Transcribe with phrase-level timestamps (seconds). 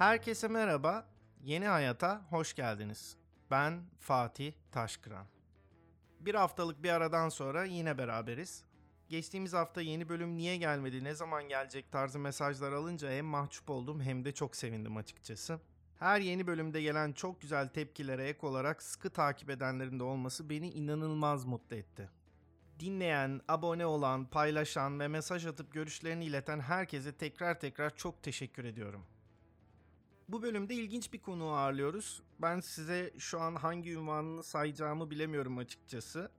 [0.00, 1.06] Herkese merhaba.
[1.44, 3.16] Yeni Hayata hoş geldiniz.
[3.50, 5.26] Ben Fatih Taşkıran.
[6.20, 8.64] Bir haftalık bir aradan sonra yine beraberiz.
[9.08, 14.00] Geçtiğimiz hafta yeni bölüm niye gelmedi, ne zaman gelecek tarzı mesajlar alınca hem mahcup oldum
[14.00, 15.60] hem de çok sevindim açıkçası.
[15.98, 20.70] Her yeni bölümde gelen çok güzel tepkilere ek olarak sıkı takip edenlerin de olması beni
[20.70, 22.10] inanılmaz mutlu etti.
[22.78, 29.06] Dinleyen, abone olan, paylaşan ve mesaj atıp görüşlerini ileten herkese tekrar tekrar çok teşekkür ediyorum.
[30.32, 32.22] Bu bölümde ilginç bir konu ağırlıyoruz.
[32.38, 36.30] Ben size şu an hangi ünvanını sayacağımı bilemiyorum açıkçası.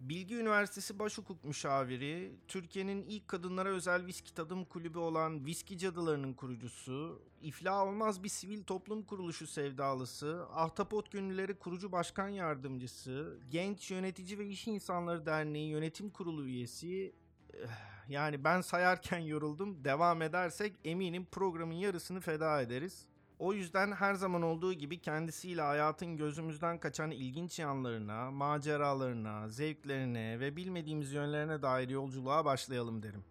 [0.00, 7.22] Bilgi Üniversitesi Başhukuk Müşaviri, Türkiye'nin ilk kadınlara özel viski tadım kulübü olan Viski Cadılarının kurucusu,
[7.42, 14.46] iflah olmaz bir sivil toplum kuruluşu sevdalısı, Ahtapot Gönülleri kurucu başkan yardımcısı, Genç Yönetici ve
[14.46, 17.12] İş İnsanları Derneği yönetim kurulu üyesi,
[17.54, 17.68] eh,
[18.08, 19.84] yani ben sayarken yoruldum.
[19.84, 23.09] Devam edersek eminim programın yarısını feda ederiz.
[23.40, 30.56] O yüzden her zaman olduğu gibi kendisiyle hayatın gözümüzden kaçan ilginç yanlarına, maceralarına, zevklerine ve
[30.56, 33.24] bilmediğimiz yönlerine dair yolculuğa başlayalım derim.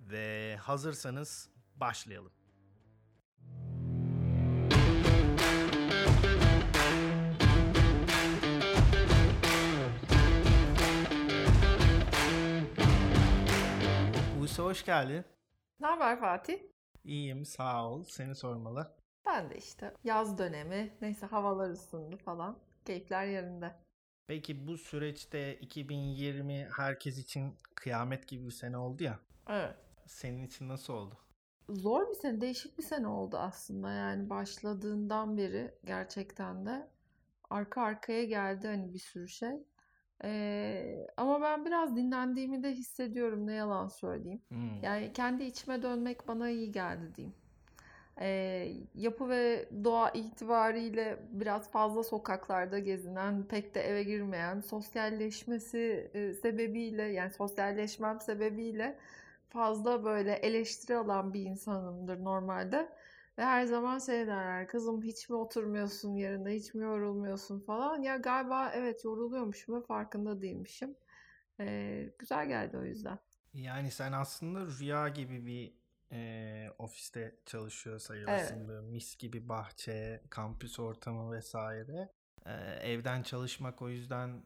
[0.00, 2.32] Ve hazırsanız başlayalım.
[14.40, 15.24] Buse hoş geldin.
[15.80, 16.77] Ne haber Fatih?
[17.08, 18.04] İyiyim sağ ol.
[18.04, 18.94] Seni sormalı.
[19.26, 22.58] Ben de işte yaz dönemi, neyse havalar ısındı falan.
[22.84, 23.74] Keyifler yerinde.
[24.26, 29.18] Peki bu süreçte 2020 herkes için kıyamet gibi bir sene oldu ya.
[29.48, 29.76] Evet.
[30.06, 31.14] Senin için nasıl oldu?
[31.68, 33.92] Zor bir sene, değişik bir sene oldu aslında.
[33.92, 36.88] Yani başladığından beri gerçekten de
[37.50, 39.64] arka arkaya geldi hani bir sürü şey.
[40.24, 44.42] Ee, ama ben biraz dinlendiğimi de hissediyorum ne yalan söyleyeyim.
[44.48, 44.82] Hmm.
[44.82, 47.34] Yani kendi içime dönmek bana iyi geldi diyeyim.
[48.20, 56.34] Ee, yapı ve doğa itibariyle biraz fazla sokaklarda gezinen, pek de eve girmeyen, sosyalleşmesi e,
[56.34, 58.98] sebebiyle yani sosyalleşmem sebebiyle
[59.48, 62.88] fazla böyle eleştiri alan bir insanımdır normalde.
[63.38, 68.02] Ve her zaman şey derler, kızım hiç mi oturmuyorsun yerinde, hiç mi yorulmuyorsun falan.
[68.02, 70.96] Ya galiba evet yoruluyormuşum ve farkında değilmişim.
[71.60, 73.18] Ee, güzel geldi o yüzden.
[73.54, 75.74] Yani sen aslında rüya gibi bir
[76.12, 78.56] e, ofiste çalışıyor sayılırsın.
[78.56, 78.68] Evet.
[78.68, 82.12] Böyle mis gibi bahçe, kampüs ortamı vesaire.
[82.46, 84.42] E, evden çalışmak o yüzden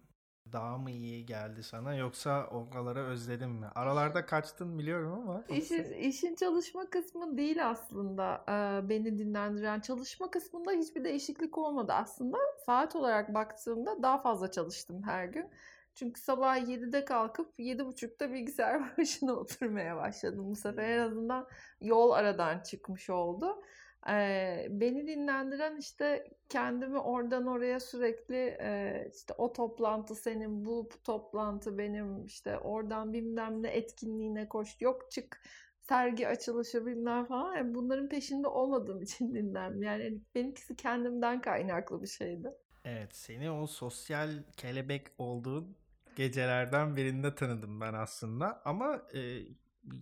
[0.53, 3.67] daha mı iyi geldi sana yoksa oraları özledin mi?
[3.75, 5.45] Aralarda kaçtın biliyorum ama.
[5.49, 9.81] İşin, işin çalışma kısmı değil aslında e, beni dinlendiren.
[9.81, 12.39] Çalışma kısmında hiçbir değişiklik olmadı aslında.
[12.67, 15.47] Saat olarak baktığımda daha fazla çalıştım her gün.
[15.95, 20.51] Çünkü sabah 7'de kalkıp 7.30'da bilgisayar başına oturmaya başladım.
[20.51, 21.47] Bu sefer en azından
[21.81, 23.63] yol aradan çıkmış oldu.
[24.09, 31.79] E, beni dinlendiren işte kendimi oradan oraya sürekli e, işte o toplantı senin, bu toplantı
[31.79, 35.43] benim, işte oradan bilmem ne etkinliğine koş, yok çık
[35.81, 37.57] sergi açılışı bilmem falan.
[37.57, 39.83] Yani bunların peşinde olmadığım için dinlendim.
[39.83, 42.49] Yani benimkisi kendimden kaynaklı bir şeydi.
[42.85, 45.77] Evet, seni o sosyal kelebek olduğun
[46.17, 49.41] gecelerden birinde tanıdım ben aslında ama e,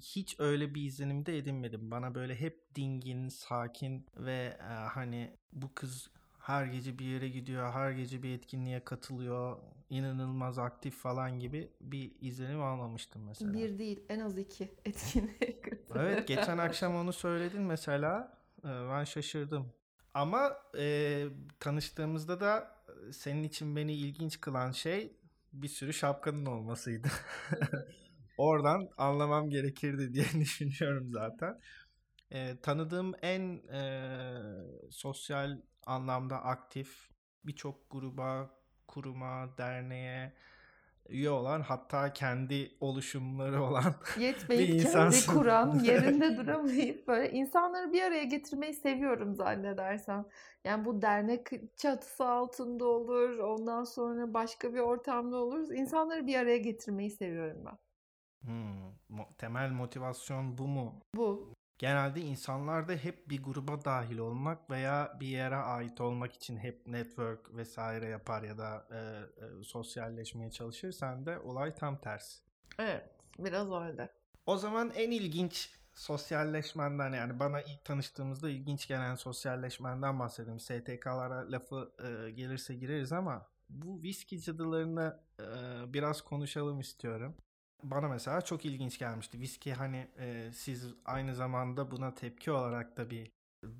[0.00, 1.90] hiç öyle bir izlenim de edinmedim.
[1.90, 7.72] Bana böyle hep dingin, sakin ve e, hani bu kız her gece bir yere gidiyor,
[7.72, 9.56] her gece bir etkinliğe katılıyor,
[9.90, 13.52] inanılmaz aktif falan gibi bir izlenim almamıştım mesela.
[13.52, 15.60] Bir değil, en az iki etkinliğe
[15.94, 18.38] Evet, geçen akşam onu söyledin mesela.
[18.64, 19.72] E, ben şaşırdım.
[20.14, 21.26] Ama e,
[21.60, 22.76] tanıştığımızda da
[23.12, 25.12] senin için beni ilginç kılan şey
[25.52, 27.08] bir sürü şapkanın olmasıydı.
[28.40, 31.60] Oradan anlamam gerekirdi diye düşünüyorum zaten.
[32.30, 33.40] E, tanıdığım en
[33.72, 33.82] e,
[34.90, 37.08] sosyal anlamda aktif
[37.44, 38.50] birçok gruba,
[38.88, 40.32] kuruma, derneğe
[41.08, 45.32] üye olan hatta kendi oluşumları olan Yetmeyip bir kendi insansın.
[45.34, 50.26] kuran, yerinde duramayıp böyle insanları bir araya getirmeyi seviyorum zannedersem.
[50.64, 55.70] Yani bu dernek çatısı altında olur, ondan sonra başka bir ortamda olur.
[55.72, 57.89] İnsanları bir araya getirmeyi seviyorum ben.
[58.44, 61.00] Hmm, mo- temel motivasyon bu mu?
[61.16, 61.54] Bu.
[61.78, 66.86] Genelde insanlar da hep bir gruba dahil olmak veya bir yere ait olmak için hep
[66.86, 68.98] network vesaire yapar ya da e,
[69.44, 70.92] e, sosyalleşmeye çalışır.
[70.92, 72.42] Sen de olay tam tersi.
[72.78, 74.08] Evet, biraz öyle.
[74.46, 80.60] O zaman en ilginç sosyalleşmenden yani bana ilk tanıştığımızda ilginç gelen sosyalleşmenden bahsedeyim.
[80.60, 85.44] STK'lara lafı e, gelirse gireriz ama bu viski cadılarını e,
[85.92, 87.36] biraz konuşalım istiyorum.
[87.82, 89.40] Bana mesela çok ilginç gelmişti.
[89.40, 93.30] Viski hani e, siz aynı zamanda buna tepki olarak da bir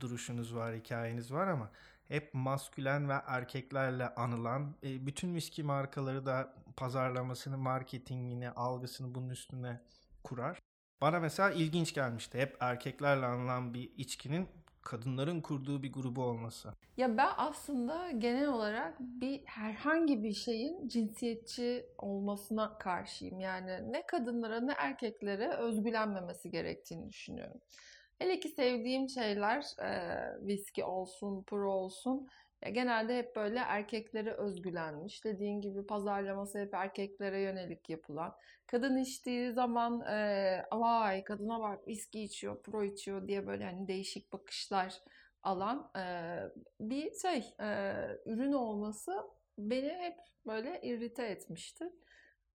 [0.01, 1.71] duruşunuz var, hikayeniz var ama
[2.09, 9.81] hep maskülen ve erkeklerle anılan e, bütün viski markaları da pazarlamasını, marketingini, algısını bunun üstüne
[10.25, 10.59] kurar.
[11.01, 12.39] Bana mesela ilginç gelmişti.
[12.39, 14.49] Hep erkeklerle anılan bir içkinin
[14.83, 16.75] kadınların kurduğu bir grubu olması.
[16.97, 23.41] Ya ben aslında genel olarak bir herhangi bir şeyin cinsiyetçi olmasına karşıyım.
[23.41, 27.61] Yani ne kadınlara ne erkeklere özgülenmemesi gerektiğini düşünüyorum.
[28.19, 32.29] Hele ki sevdiğim şeyler e, viski olsun, pro olsun.
[32.63, 35.25] Ya genelde hep böyle erkeklere özgülenmiş.
[35.25, 38.37] Dediğin gibi pazarlaması hep erkeklere yönelik yapılan.
[38.67, 44.33] Kadın içtiği zaman e, vay kadına bak viski içiyor, pro içiyor diye böyle hani değişik
[44.33, 45.01] bakışlar
[45.43, 46.03] alan e,
[46.81, 47.95] bir şey e,
[48.27, 49.13] ürün olması
[49.59, 50.17] beni hep
[50.47, 51.85] böyle irrite etmişti.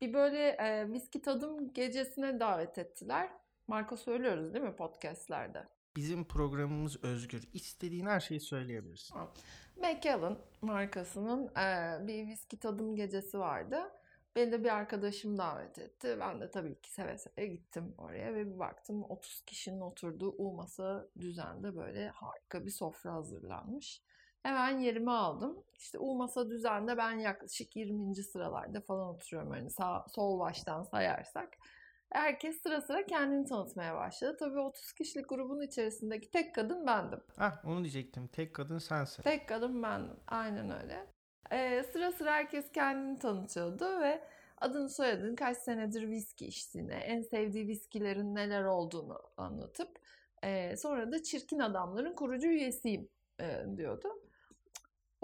[0.02, 3.30] Bir böyle e, viski tadım gecesine davet ettiler.
[3.68, 5.68] Marka söylüyoruz değil mi podcastlerde?
[5.96, 7.44] Bizim programımız özgür.
[7.54, 9.18] İstediğin her şeyi söyleyebilirsin.
[9.82, 13.92] Macallan markasının e, bir viski tadım gecesi vardı.
[14.36, 16.18] Beni de bir arkadaşım davet etti.
[16.20, 20.54] Ben de tabii ki seve seve gittim oraya ve bir baktım 30 kişinin oturduğu U
[20.54, 24.02] masa düzende böyle harika bir sofra hazırlanmış.
[24.44, 25.64] Hemen yerimi aldım.
[25.78, 28.16] İşte U masa düzende ben yaklaşık 20.
[28.16, 29.52] sıralarda falan oturuyorum.
[29.52, 31.58] Hani sağ, sol baştan sayarsak.
[32.16, 34.38] Herkes sıra sıra kendini tanıtmaya başladı.
[34.40, 37.20] Tabii 30 kişilik grubun içerisindeki tek kadın bendim.
[37.38, 38.28] Ah onu diyecektim.
[38.28, 39.24] Tek kadın sensin.
[39.24, 40.18] Tek kadın bendim.
[40.28, 41.08] Aynen öyle.
[41.52, 44.24] Ee, sıra sıra herkes kendini tanıtıyordu ve
[44.58, 50.00] adını soyadını kaç senedir viski içtiğini, en sevdiği viskilerin neler olduğunu anlatıp
[50.44, 53.10] e, sonra da Çirkin Adamların kurucu üyesiyim
[53.42, 54.08] e, diyordu.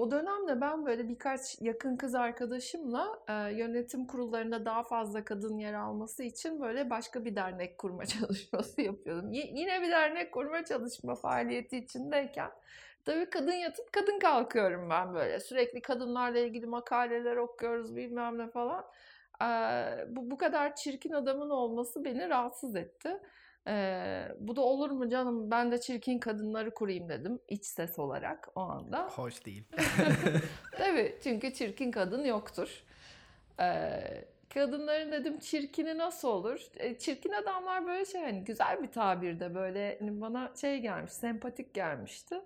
[0.02, 5.74] O dönemde ben böyle birkaç yakın kız arkadaşımla e, yönetim kurullarında daha fazla kadın yer
[5.74, 9.32] alması için böyle başka bir dernek kurma çalışması yapıyordum.
[9.32, 12.52] Y- yine bir dernek kurma çalışma faaliyeti içindeyken
[13.06, 15.40] tabii kadın yatıp kadın kalkıyorum ben böyle.
[15.40, 18.86] Sürekli kadınlarla ilgili makaleler okuyoruz bilmem ne falan.
[19.42, 19.46] E,
[20.08, 23.20] bu, bu kadar çirkin adamın olması beni rahatsız etti.
[23.68, 28.50] Ee, bu da olur mu canım ben de çirkin kadınları kurayım dedim iç ses olarak
[28.56, 29.08] o anda.
[29.08, 29.64] Hoş değil.
[30.78, 32.84] Tabii çünkü çirkin kadın yoktur.
[33.60, 36.68] Ee, kadınların dedim çirkini nasıl olur?
[36.78, 41.74] E, çirkin adamlar böyle şey hani güzel bir tabirde böyle hani bana şey gelmiş sempatik
[41.74, 42.42] gelmişti.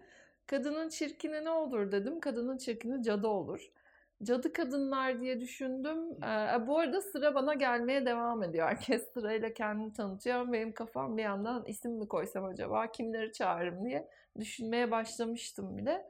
[0.47, 2.19] Kadının çirkini ne olur dedim.
[2.19, 3.71] Kadının çirkini cadı olur
[4.25, 6.23] cadı kadınlar diye düşündüm.
[6.23, 8.67] Ee, bu arada sıra bana gelmeye devam ediyor.
[8.69, 10.51] Herkes sırayla kendini tanıtıyor.
[10.51, 16.05] Benim kafam bir yandan isim mi koysam acaba kimleri çağırırım diye düşünmeye başlamıştım bile.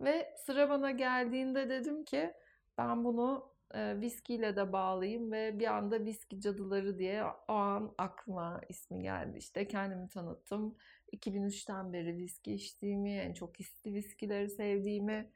[0.00, 2.34] Ve sıra bana geldiğinde dedim ki
[2.78, 8.60] ben bunu e, viskiyle de bağlayayım ve bir anda viski cadıları diye o an aklıma
[8.68, 9.38] ismi geldi.
[9.38, 10.76] İşte kendimi tanıttım.
[11.12, 15.30] 2003'ten beri viski içtiğimi, en çok hisli viskileri sevdiğimi,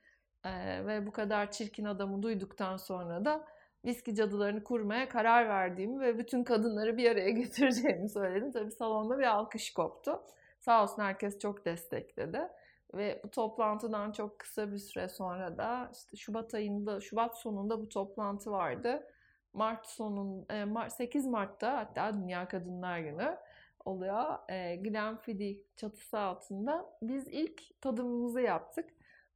[0.87, 3.45] ve bu kadar çirkin adamı duyduktan sonra da
[3.85, 8.53] viski cadılarını kurmaya karar verdiğimi ve bütün kadınları bir araya getireceğimi söyledim.
[8.53, 10.23] Tabii salonda bir alkış koptu.
[10.61, 12.49] Sağ olsun herkes çok destekledi.
[12.95, 17.89] Ve bu toplantıdan çok kısa bir süre sonra da işte Şubat ayında, Şubat sonunda bu
[17.89, 19.07] toplantı vardı.
[19.53, 20.47] Mart sonun,
[20.89, 23.39] 8 Mart'ta hatta Dünya Kadınlar Günü
[23.85, 24.39] oluyor.
[24.83, 28.91] Glenfiddich çatısı altında biz ilk tadımımızı yaptık.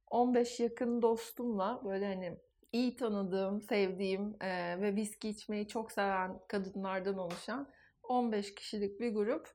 [0.09, 2.37] 15 yakın dostumla böyle hani
[2.71, 7.69] iyi tanıdığım, sevdiğim e, ve viski içmeyi çok seven kadınlardan oluşan
[8.03, 9.49] 15 kişilik bir grup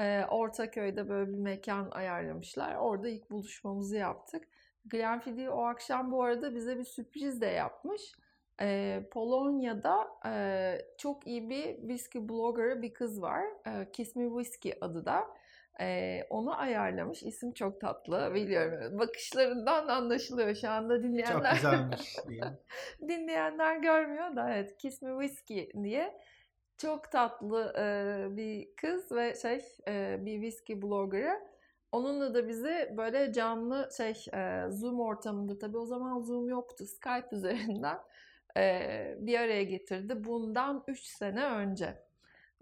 [0.00, 2.74] e, Ortaköy'de böyle bir mekan ayarlamışlar.
[2.74, 4.48] Orada ilk buluşmamızı yaptık.
[4.84, 8.12] Glenfiddich o akşam bu arada bize bir sürpriz de yapmış.
[8.60, 13.44] E, Polonya'da e, çok iyi bir whisky blogger bir kız var.
[13.66, 15.28] E, Kiss Me Whiskey adı da.
[15.80, 17.22] Ee, onu ayarlamış.
[17.22, 18.98] İsim çok tatlı biliyorum.
[18.98, 21.50] Bakışlarından anlaşılıyor şu anda dinleyenler.
[21.50, 22.16] Çok güzelmiş
[23.08, 26.20] dinleyenler görmüyor da evet Kiss Me Whiskey diye.
[26.78, 31.40] Çok tatlı e, bir kız ve şey e, bir whisky bloggerı.
[31.92, 36.84] Onunla da bizi böyle canlı şey e, Zoom ortamında tabii o zaman Zoom yoktu.
[36.86, 37.98] Skype üzerinden
[38.56, 40.24] e, bir araya getirdi.
[40.24, 42.09] Bundan 3 sene önce.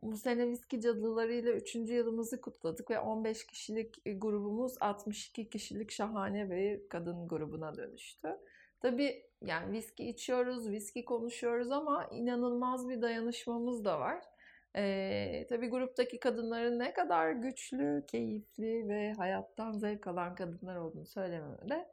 [0.03, 1.75] Bu sene Viski Cadıları ile 3.
[1.75, 8.29] yılımızı kutladık ve 15 kişilik e, grubumuz 62 kişilik şahane bir kadın grubuna dönüştü.
[8.81, 14.25] Tabii yani viski içiyoruz, viski konuşuyoruz ama inanılmaz bir dayanışmamız da var.
[14.77, 21.69] Ee, tabii gruptaki kadınların ne kadar güçlü, keyifli ve hayattan zevk alan kadınlar olduğunu söylememe
[21.69, 21.89] de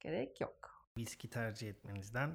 [0.00, 0.86] gerek yok.
[0.98, 2.30] Viski tercih etmenizden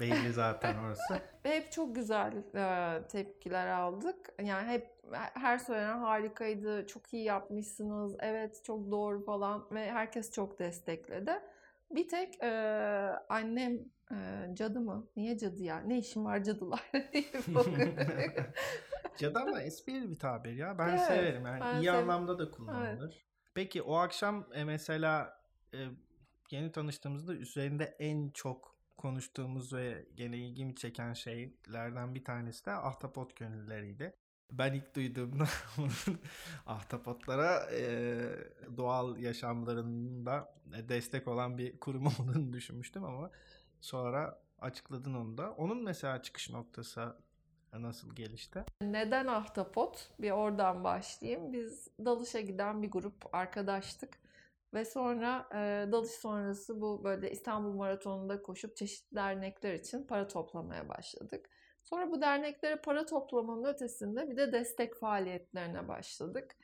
[0.00, 1.14] belli zaten orası.
[1.44, 4.32] Ve hep çok güzel e, tepkiler aldık.
[4.42, 4.90] Yani hep
[5.34, 11.32] her söylenen harikaydı, çok iyi yapmışsınız, evet çok doğru falan ve herkes çok destekledi.
[11.90, 12.50] Bir tek e,
[13.28, 13.78] annem
[14.12, 15.08] e, cadı mı?
[15.16, 15.80] Niye cadı ya?
[15.80, 16.90] Ne işin var cadılar.
[19.18, 20.78] Cadı ama esprili bir tabir ya.
[20.78, 21.46] Ben Evet, severim.
[21.46, 23.26] Yani ben iyi sev- anlamda da kullanılır.
[23.54, 25.40] Peki o akşam e, mesela
[25.74, 25.78] e,
[26.50, 33.36] yeni tanıştığımızda üzerinde en çok konuştuğumuz ve gene ilgimi çeken şeylerden bir tanesi de ahtapot
[33.36, 34.16] gönülleriydi.
[34.52, 35.44] Ben ilk duyduğumda
[36.66, 37.84] ahtapotlara e,
[38.76, 40.54] doğal yaşamlarında
[40.88, 43.30] destek olan bir kurum olduğunu düşünmüştüm ama
[43.80, 45.52] sonra açıkladın onu da.
[45.52, 47.16] Onun mesela çıkış noktası
[47.72, 48.64] nasıl gelişti?
[48.82, 50.10] Neden ahtapot?
[50.18, 51.52] Bir oradan başlayayım.
[51.52, 54.21] Biz dalışa giden bir grup arkadaştık.
[54.74, 60.88] Ve sonra e, dalış sonrası bu böyle İstanbul Maratonu'nda koşup çeşitli dernekler için para toplamaya
[60.88, 61.50] başladık.
[61.82, 66.56] Sonra bu derneklere para toplamanın ötesinde bir de destek faaliyetlerine başladık.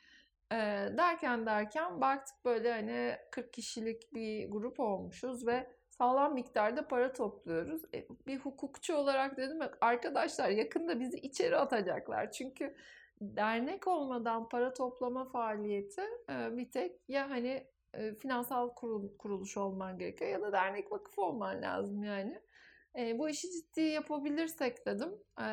[0.52, 0.56] E,
[0.98, 7.82] derken derken baktık böyle hani 40 kişilik bir grup olmuşuz ve sağlam miktarda para topluyoruz.
[7.94, 12.32] E, bir hukukçu olarak dedim arkadaşlar yakında bizi içeri atacaklar.
[12.32, 12.74] Çünkü
[13.20, 19.99] dernek olmadan para toplama faaliyeti e, bir tek ya hani e, finansal kurul, kuruluş olman
[19.99, 22.40] gerekiyor ya da dernek vakıf olman lazım yani.
[22.99, 25.49] E, bu işi ciddi yapabilirsek dedim e,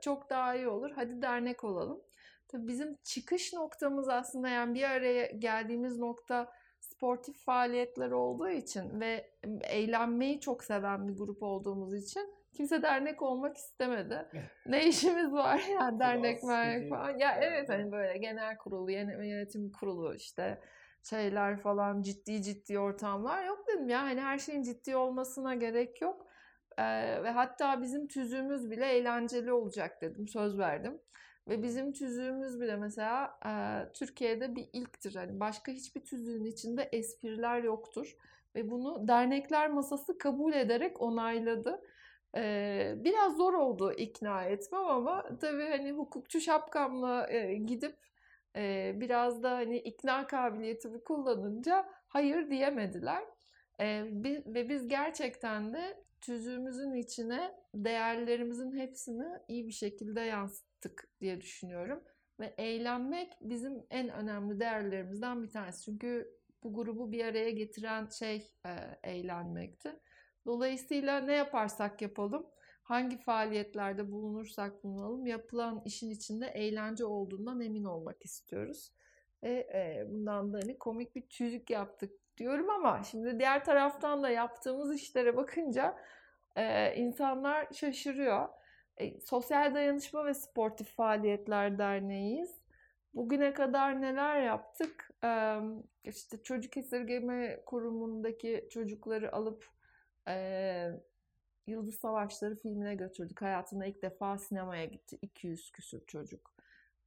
[0.00, 0.90] çok daha iyi olur.
[0.94, 2.00] Hadi dernek olalım.
[2.48, 9.30] Tabii bizim çıkış noktamız aslında yani bir araya geldiğimiz nokta sportif faaliyetler olduğu için ve
[9.62, 14.28] eğlenmeyi çok seven bir grup olduğumuz için kimse dernek olmak istemedi.
[14.66, 17.18] Ne işimiz var ya dernek mernek falan.
[17.18, 20.60] Ya evet hani böyle genel kurulu, yönetim kurulu işte
[21.04, 26.26] şeyler falan ciddi ciddi ortamlar yok dedim ya hani her şeyin ciddi olmasına gerek yok.
[26.78, 31.00] Ee, ve hatta bizim tüzüğümüz bile eğlenceli olacak dedim söz verdim.
[31.48, 33.52] Ve bizim tüzüğümüz bile mesela e,
[33.92, 35.14] Türkiye'de bir ilktir.
[35.14, 38.16] Hani başka hiçbir tüzüğün içinde espriler yoktur.
[38.54, 41.80] Ve bunu dernekler masası kabul ederek onayladı.
[42.36, 47.96] Ee, biraz zor oldu ikna etmem ama tabii hani hukukçu şapkamla e, gidip
[48.56, 53.24] e, biraz da hani ikna kabiliyetimi kullanınca hayır diyemediler.
[53.80, 61.40] E, bi- ve biz gerçekten de tüzüğümüzün içine değerlerimizin hepsini iyi bir şekilde yansıttık diye
[61.40, 62.04] düşünüyorum.
[62.40, 65.82] Ve eğlenmek bizim en önemli değerlerimizden bir tanesi.
[65.84, 66.30] Çünkü
[66.62, 68.70] bu grubu bir araya getiren şey e,
[69.10, 70.00] eğlenmekti.
[70.46, 72.46] Dolayısıyla ne yaparsak yapalım,
[72.84, 78.92] hangi faaliyetlerde bulunursak bulunalım, yapılan işin içinde eğlence olduğundan emin olmak istiyoruz.
[79.42, 84.30] Ve e, bundan da hani komik bir tüzük yaptık diyorum ama şimdi diğer taraftan da
[84.30, 85.98] yaptığımız işlere bakınca
[86.56, 88.48] e, insanlar şaşırıyor.
[88.96, 92.64] E, Sosyal Dayanışma ve Sportif Faaliyetler Derneği'yiz.
[93.14, 95.10] Bugüne kadar neler yaptık?
[95.24, 95.58] E,
[96.04, 99.66] işte çocuk esirgeme kurumundaki çocukları alıp
[100.28, 100.90] e,
[101.66, 103.42] Yıldız Savaşları filmine götürdük.
[103.42, 106.54] Hayatında ilk defa sinemaya gitti 200 küsür çocuk.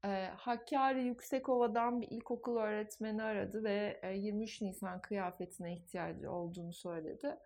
[0.05, 7.37] E, Hakkari Yüksekova'dan bir ilkokul öğretmeni aradı ve e, 23 Nisan kıyafetine ihtiyacı olduğunu söyledi.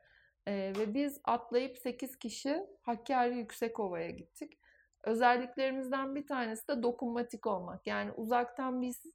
[0.48, 4.60] E, ve biz atlayıp 8 kişi Hakkari Yüksekova'ya gittik.
[5.03, 7.88] Özelliklerimizden bir tanesi de dokunmatik olmak.
[7.88, 9.06] Yani uzaktan biz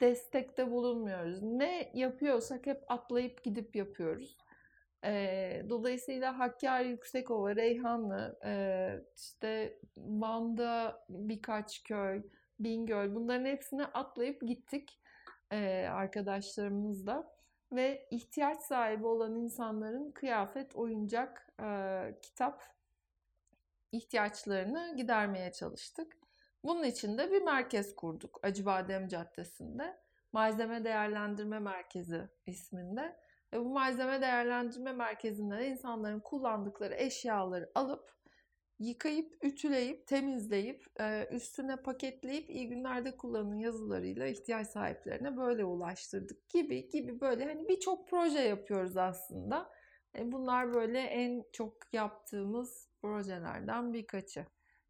[0.00, 1.42] destekte bulunmuyoruz.
[1.42, 4.36] Ne yapıyorsak hep atlayıp gidip yapıyoruz.
[5.04, 8.52] Ee, dolayısıyla Hakkari Yüksekova, Reyhanlı, e,
[9.16, 12.22] işte Van'da birkaç köy,
[12.58, 15.00] Bingöl bunların hepsine atlayıp gittik
[15.50, 17.32] e, arkadaşlarımızla
[17.72, 21.68] ve ihtiyaç sahibi olan insanların kıyafet, oyuncak, e,
[22.22, 22.62] kitap
[23.92, 26.16] ihtiyaçlarını gidermeye çalıştık.
[26.64, 30.00] Bunun için de bir merkez kurduk Acıbadem Caddesi'nde.
[30.32, 33.16] Malzeme Değerlendirme Merkezi isminde.
[33.52, 38.10] Ve bu malzeme değerlendirme merkezinde de insanların kullandıkları eşyaları alıp
[38.78, 46.88] yıkayıp, ütüleyip, temizleyip, e, üstüne paketleyip iyi günlerde kullanın yazılarıyla ihtiyaç sahiplerine böyle ulaştırdık gibi
[46.88, 49.70] gibi böyle hani birçok proje yapıyoruz aslında.
[50.18, 54.46] E, Bunlar böyle en çok yaptığımız projelerden birkaçı.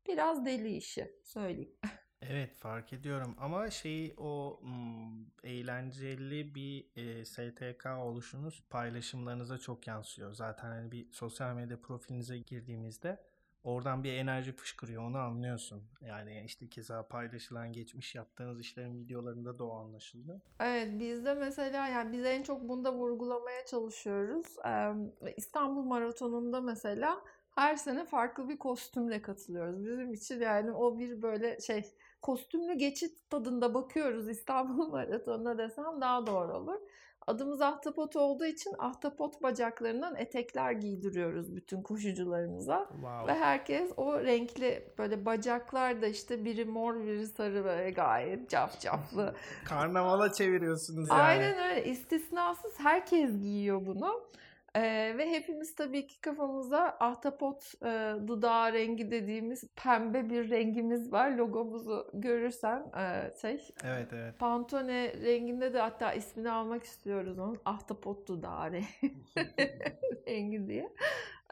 [0.06, 1.76] Biraz deli işi söyleyeyim.
[2.22, 10.34] Evet fark ediyorum ama şey o hmm, eğlenceli bir e, STK oluşunuz paylaşımlarınıza çok yansıyor.
[10.34, 13.18] Zaten hani bir sosyal medya profilinize girdiğimizde
[13.64, 15.82] oradan bir enerji fışkırıyor onu anlıyorsun.
[16.00, 20.40] Yani işte keza paylaşılan geçmiş yaptığınız işlerin videolarında da o anlaşılıyor.
[20.60, 24.46] Evet bizde mesela yani biz en çok bunda vurgulamaya çalışıyoruz.
[24.66, 24.92] Ee,
[25.36, 27.24] İstanbul Maratonu'nda mesela
[27.54, 29.84] Her sene farklı bir kostümle katılıyoruz.
[29.86, 31.84] Bizim için yani o bir böyle şey
[32.22, 36.80] kostümlü geçit tadında bakıyoruz İstanbul Maratonu'na desem daha doğru olur.
[37.26, 42.88] Adımız ahtapot olduğu için ahtapot bacaklarından etekler giydiriyoruz bütün koşucularımıza.
[42.90, 43.26] Wow.
[43.26, 49.34] Ve herkes o renkli böyle bacaklar da işte biri mor biri sarı böyle gayet cafcaflı.
[49.64, 51.20] Karnavala çeviriyorsunuz yani.
[51.20, 54.30] Aynen öyle istisnasız herkes giyiyor bunu.
[54.76, 61.30] Ee, ve hepimiz tabii ki kafamıza ahtapot e, dudağı rengi dediğimiz pembe bir rengimiz var.
[61.30, 64.38] Logomuzu görürsen e, şey Evet evet.
[64.38, 67.60] Pantone renginde de hatta ismini almak istiyoruz onun.
[67.64, 68.72] Ahtapot dudağı
[70.28, 70.92] rengi diye.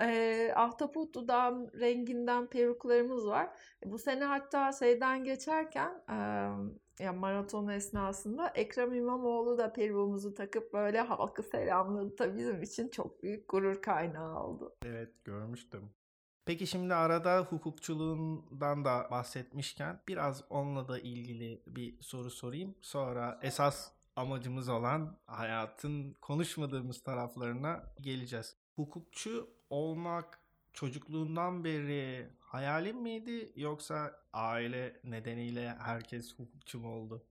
[0.01, 3.49] E, ahtapot dudağın renginden peruklarımız var.
[3.85, 6.19] Bu sene hatta şeyden geçerken e,
[7.01, 13.23] yani maraton esnasında Ekrem İmamoğlu da peruğumuzu takıp böyle halkı selamladı da bizim için çok
[13.23, 14.75] büyük gurur kaynağı oldu.
[14.85, 15.91] Evet görmüştüm.
[16.47, 22.75] Peki şimdi arada hukukçuluğundan da bahsetmişken biraz onunla da ilgili bir soru sorayım.
[22.81, 28.57] Sonra esas amacımız olan hayatın konuşmadığımız taraflarına geleceğiz.
[28.77, 30.41] Hukukçu olmak
[30.79, 37.25] çocukluğundan beri hayalin miydi yoksa aile nedeniyle herkes hukukçu mu oldu?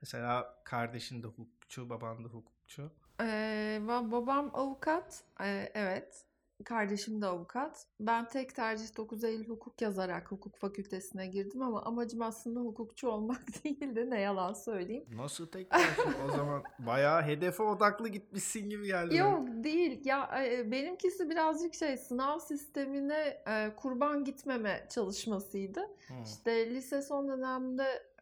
[0.00, 2.92] Mesela kardeşin de hukukçu, baban da hukukçu.
[3.20, 6.24] Ee, babam avukat, ee, evet.
[6.64, 7.86] Kardeşim de avukat.
[8.00, 13.42] Ben tek tercih 9 Eylül hukuk yazarak hukuk fakültesine girdim ama amacım aslında hukukçu olmak
[13.64, 14.10] değildi.
[14.10, 15.04] Ne yalan söyleyeyim.
[15.16, 16.24] Nasıl tek tercih?
[16.28, 19.16] o zaman bayağı hedefe odaklı gitmişsin gibi geldi.
[19.16, 20.00] Yok değil.
[20.04, 25.80] Ya e, benimkisi birazcık şey sınav sistemine e, kurban gitmeme çalışmasıydı.
[25.80, 26.14] Hı.
[26.24, 28.12] İşte lise son dönemde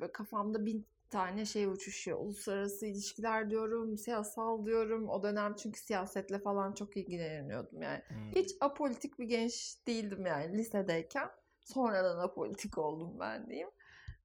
[0.00, 2.18] böyle kafamda bin tane şey uçuşuyor.
[2.18, 5.08] Uluslararası ilişkiler diyorum, siyasal diyorum.
[5.08, 8.02] O dönem çünkü siyasetle falan çok ilgileniyordum yani.
[8.08, 8.14] Hı.
[8.34, 11.28] Hiç apolitik bir genç değildim yani lisedeyken.
[11.60, 13.70] Sonradan apolitik oldum ben diyeyim.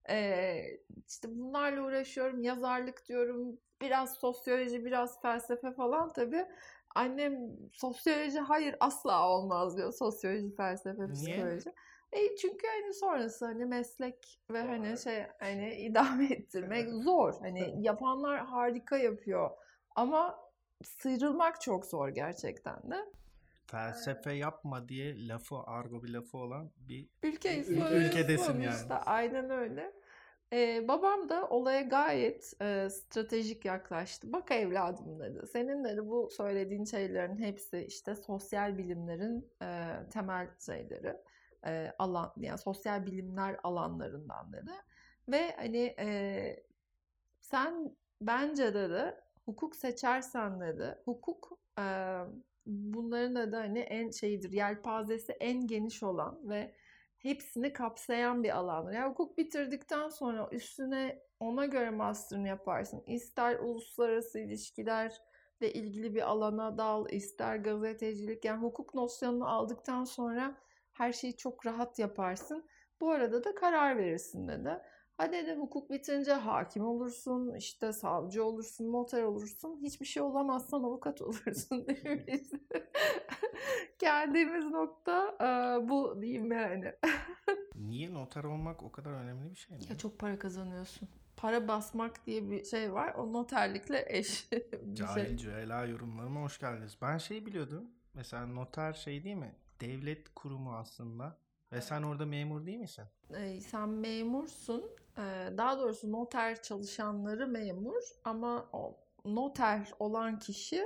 [0.10, 0.64] Ee,
[1.08, 2.42] işte bunlarla uğraşıyorum.
[2.42, 3.58] Yazarlık diyorum.
[3.82, 6.46] Biraz sosyoloji, biraz felsefe falan tabii.
[6.96, 7.38] Annem
[7.74, 9.94] sosyoloji hayır asla olmaz diyor.
[9.94, 11.14] Sosyoloji, felsefe, Niye?
[11.14, 11.74] psikoloji.
[12.14, 14.98] E çünkü hani sonrası hani meslek ve hani Doğru.
[14.98, 17.34] şey hani idame ettirmek zor.
[17.40, 19.50] Hani yapanlar harika yapıyor.
[19.96, 20.40] Ama
[20.84, 23.06] sıyrılmak çok zor gerçekten de.
[23.66, 28.94] Felsefe yapma diye lafı, argo bir lafı olan bir Ülke Ül- ülkedesin yani.
[28.94, 29.94] Aynen öyle.
[30.54, 34.34] Ee, babam da olaya gayet e, stratejik yaklaştı.
[34.34, 35.48] Bak evladım dedi.
[35.48, 41.16] Senin dedi bu söylediğin şeylerin hepsi işte sosyal bilimlerin e, temel şeyleri.
[41.66, 44.72] E, alan yani sosyal bilimler alanlarından dedi.
[45.28, 46.66] Ve hani e,
[47.40, 50.98] sen bence dedi hukuk seçersen dedi.
[51.06, 51.84] Hukuk e,
[52.66, 54.52] bunların da hani en şeyidir.
[54.52, 56.74] Yelpazesi en geniş olan ve
[57.18, 58.94] hepsini kapsayan bir alandır.
[58.94, 63.04] Yani hukuk bitirdikten sonra üstüne ona göre master'ını yaparsın.
[63.08, 68.46] İster uluslararası ilişkilerle ilgili bir alana dal, ister gazetecilik.
[68.46, 70.58] Yani hukuk nosyonunu aldıktan sonra
[70.94, 72.66] her şeyi çok rahat yaparsın.
[73.02, 74.82] Bu arada da karar verirsin dedi.
[75.18, 79.80] Ha dedi hukuk bitince hakim olursun, işte savcı olursun, noter olursun.
[79.82, 82.42] Hiçbir şey olamazsan avukat olursun demiş.
[84.00, 85.46] Geldiğimiz nokta e,
[85.90, 86.94] bu diyeyim yani.
[87.76, 89.84] Niye noter olmak o kadar önemli bir şey mi?
[89.90, 91.10] Ya çok para kazanıyorsun.
[91.38, 93.14] Para basmak diye bir şey var.
[93.14, 95.38] O noterlikle eş bir Cahil şey.
[95.38, 96.98] cüela yorumlarıma hoş geldiniz.
[97.02, 97.92] Ben şey biliyordum.
[98.14, 99.56] Mesela noter şey değil mi?
[99.84, 101.38] Devlet kurumu aslında.
[101.72, 103.06] Ve sen orada memur değil misin?
[103.38, 104.84] Ee, sen memursun.
[105.18, 110.84] Ee, daha doğrusu noter çalışanları memur ama o noter olan kişi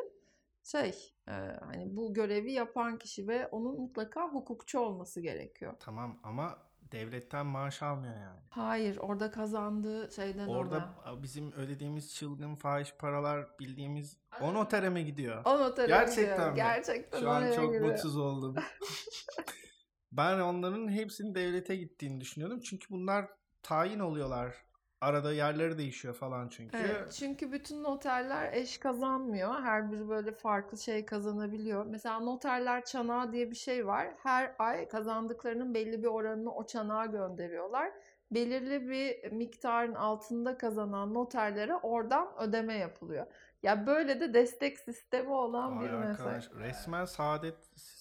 [0.64, 1.32] şey e,
[1.62, 5.74] hani bu görevi yapan kişi ve onun mutlaka hukukçu olması gerekiyor.
[5.80, 8.40] Tamam ama devletten maaş almıyor yani.
[8.50, 11.24] Hayır, orada kazandığı şeyden Orada ona.
[11.24, 15.42] bizim ödediğimiz çılgın fahiş paralar bildiğimiz o notere mi gidiyor?
[15.46, 16.50] O notere Gerçekten gidiyor.
[16.52, 16.56] mi?
[16.56, 17.92] Gerçekten Şu an çok gidiyor.
[17.92, 18.56] mutsuz oldum.
[20.12, 22.60] ben onların hepsinin devlete gittiğini düşünüyordum.
[22.60, 23.26] Çünkü bunlar
[23.64, 24.56] tayin oluyorlar.
[25.02, 26.78] Arada yerleri değişiyor falan çünkü.
[26.78, 29.62] Evet, çünkü bütün noterler eş kazanmıyor.
[29.62, 31.86] Her biri böyle farklı şey kazanabiliyor.
[31.86, 34.08] Mesela noterler çanağı diye bir şey var.
[34.24, 37.92] Her ay kazandıklarının belli bir oranını o çanağa gönderiyorlar.
[38.32, 43.26] Belirli bir miktarın altında kazanan noterlere oradan ödeme yapılıyor.
[43.64, 46.28] Ya böyle de destek sistemi olan bir Vay meslek.
[46.28, 47.58] arkadaş, resmen saadet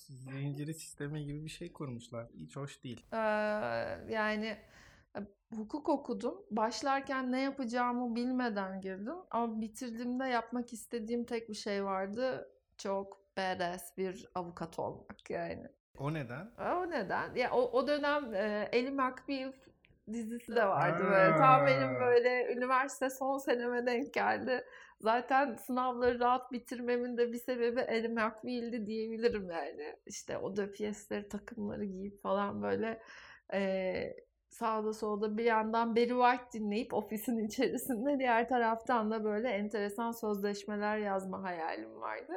[0.09, 2.27] zinciri sistemi gibi bir şey kurmuşlar.
[2.35, 3.07] Hiç hoş değil.
[3.13, 3.17] Ee,
[4.09, 4.57] yani
[5.55, 6.43] hukuk okudum.
[6.51, 9.17] Başlarken ne yapacağımı bilmeden girdim.
[9.31, 12.49] Ama bitirdiğimde yapmak istediğim tek bir şey vardı.
[12.79, 15.69] Çok badass bir avukat olmak yani.
[15.99, 16.51] O neden?
[16.59, 17.35] O neden?
[17.35, 19.53] Ya o, o dönem e, Ellie McBeal
[20.13, 21.37] dizisi de vardı böyle.
[21.37, 24.65] Tam benim böyle üniversite son seneme denk geldi.
[25.01, 29.97] Zaten sınavları rahat bitirmemin de bir sebebi Ellie McBeal'di diyebilirim yani.
[30.07, 33.03] İşte o da piyesleri, takımları giyip falan böyle
[33.53, 34.17] e,
[34.57, 40.99] sağda solda bir yandan Barry White dinleyip ofisin içerisinde diğer taraftan da böyle enteresan sözleşmeler
[40.99, 42.33] yazma hayalim vardı.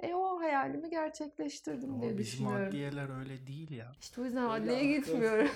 [0.00, 2.68] E o hayalimi gerçekleştirdim Ama diye bizim düşünüyorum.
[2.68, 3.92] adliyeler öyle değil ya.
[4.00, 5.48] İşte o yüzden Öyle adliyeye gitmiyorum.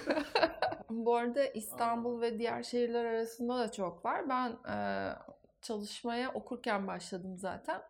[0.90, 4.28] Bu arada İstanbul ve diğer şehirler arasında da çok var.
[4.28, 4.76] Ben e,
[5.62, 7.82] çalışmaya okurken başladım zaten.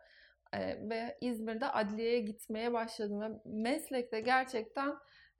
[0.53, 3.21] E, ve İzmir'de adliyeye gitmeye başladım.
[3.21, 4.95] Ve meslekte gerçekten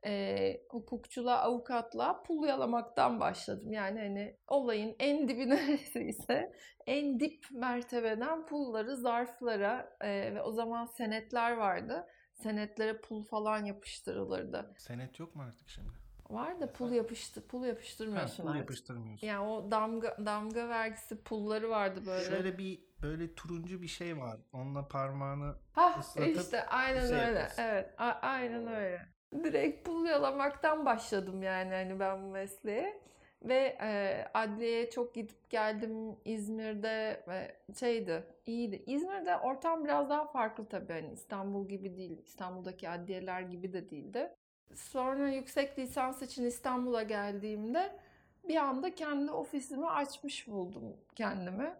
[0.05, 3.71] e, hukukçuluğa, avukatlığa pul yalamaktan başladım.
[3.71, 6.53] Yani hani olayın en dibi neresiyse
[6.87, 12.07] en dip mertebeden pulları zarflara e, ve o zaman senetler vardı.
[12.33, 14.73] Senetlere pul falan yapıştırılırdı.
[14.77, 15.89] Senet yok mu artık şimdi?
[16.29, 18.59] Var da pul yapıştı, pul Ha, yapıştırmıyorsun pul artık.
[18.61, 19.27] yapıştırmıyorsun.
[19.27, 22.23] Yani o damga damga vergisi pulları vardı böyle.
[22.25, 24.39] Şöyle bir böyle turuncu bir şey var.
[24.53, 27.25] Onunla parmağını Hah ıslatıp işte aynen şey öyle.
[27.39, 27.61] yapıyorsun.
[27.63, 29.12] Evet, a- aynen öyle.
[29.43, 33.03] Direkt pul yalamaktan başladım yani hani ben bu mesleğe.
[33.43, 38.83] Ve e, adliyeye çok gidip geldim İzmir'de ve şeydi, iyiydi.
[38.87, 44.35] İzmir'de ortam biraz daha farklı tabii hani İstanbul gibi değil, İstanbul'daki adliyeler gibi de değildi.
[44.75, 47.99] Sonra yüksek lisans için İstanbul'a geldiğimde
[48.47, 51.73] bir anda kendi ofisimi açmış buldum kendimi.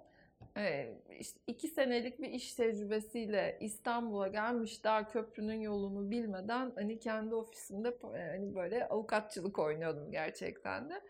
[0.57, 7.35] Ee, işte iki senelik bir iş tecrübesiyle İstanbul'a gelmiş daha köprünün yolunu bilmeden hani kendi
[7.35, 11.01] ofisimde e, hani böyle avukatçılık oynuyordum gerçekten de.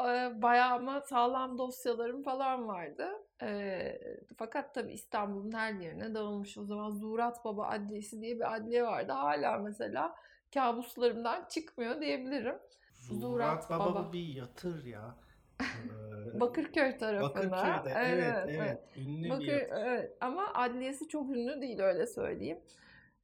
[0.00, 3.08] Ee, Bayağı ama sağlam dosyalarım falan vardı.
[3.42, 4.00] Ee,
[4.38, 6.58] fakat tabii İstanbul'un her yerine dağılmış.
[6.58, 9.12] O zaman Zurat Baba Adliyesi diye bir adliye vardı.
[9.12, 10.14] Hala mesela
[10.54, 12.58] kabuslarımdan çıkmıyor diyebilirim.
[12.92, 14.12] Zurat Zurat Baba, Baba.
[14.12, 15.16] bir yatır ya.
[15.60, 17.50] Ee, Bakırköy tarafına.
[17.50, 17.98] Bakırköy'de.
[17.98, 18.80] Evet, evet.
[18.96, 19.76] Ünlü Bakır, bir yatır.
[19.76, 20.16] evet.
[20.20, 22.58] Ama adliyesi çok ünlü değil öyle söyleyeyim.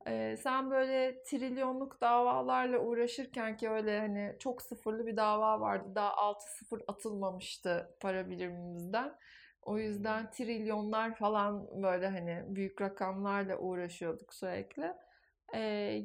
[0.06, 5.88] Ee, sen böyle trilyonluk davalarla uğraşırken ki öyle hani çok sıfırlı bir dava vardı.
[5.94, 9.14] Daha 6 sıfır atılmamıştı para birimimizden.
[9.62, 14.92] O yüzden trilyonlar falan böyle hani büyük rakamlarla uğraşıyorduk sürekli.
[15.54, 15.58] Ee,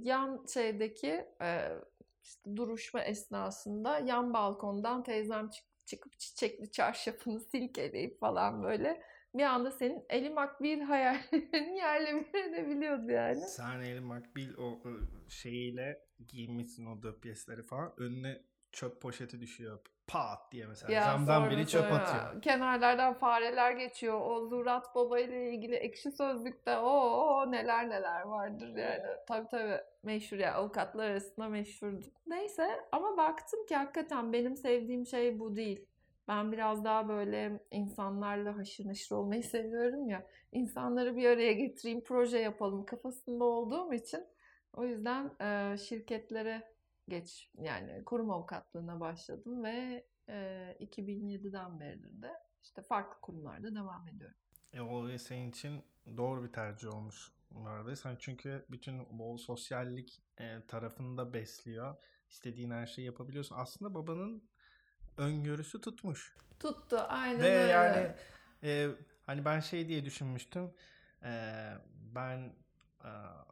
[0.03, 1.69] yan şeydeki e,
[2.23, 9.02] işte duruşma esnasında yan balkondan teyzem çık- çıkıp çiçekli çarşafını silkeleyip falan böyle
[9.34, 13.41] bir anda senin eli makbil hayallerini yerle bir edebiliyordu yani.
[13.41, 14.80] Sen Elin Makbil o, o
[15.30, 17.93] şeyiyle giymişsin o döpyesleri falan.
[17.97, 19.80] Önüne çöp poşeti düşüyor.
[20.07, 20.93] Pat diye mesela.
[20.93, 22.41] Ya Camdan biri çöp atıyor.
[22.41, 24.21] Kenarlardan fareler geçiyor.
[24.21, 29.03] O Zurat Baba ile ilgili ekşi sözlükte o neler neler vardır yani.
[29.27, 32.05] Tabii tabii meşhur ya avukatlar arasında meşhurdu.
[32.27, 35.85] Neyse ama baktım ki hakikaten benim sevdiğim şey bu değil.
[36.27, 40.25] Ben biraz daha böyle insanlarla haşır neşir olmayı seviyorum ya.
[40.51, 44.25] İnsanları bir araya getireyim, proje yapalım kafasında olduğum için.
[44.73, 45.31] O yüzden
[45.75, 46.63] şirketlere
[47.09, 54.37] geç yani kurum avukatlığına başladım ve e, 2007'den beridir de işte farklı kurumlarda devam ediyorum.
[54.73, 55.83] E, o senin için
[56.17, 57.95] doğru bir tercih olmuş vardı.
[57.95, 61.95] Sen çünkü bütün bol sosyallik e, tarafını da besliyor.
[62.29, 63.55] İstediğin her şeyi yapabiliyorsun.
[63.59, 64.43] Aslında babanın
[65.17, 66.35] öngörüsü tutmuş.
[66.59, 67.67] Tuttu aynen Ve öyle.
[67.67, 68.11] yani
[68.63, 68.89] e,
[69.25, 70.71] hani ben şey diye düşünmüştüm.
[71.23, 71.73] E,
[72.15, 72.53] ben
[73.03, 73.07] e,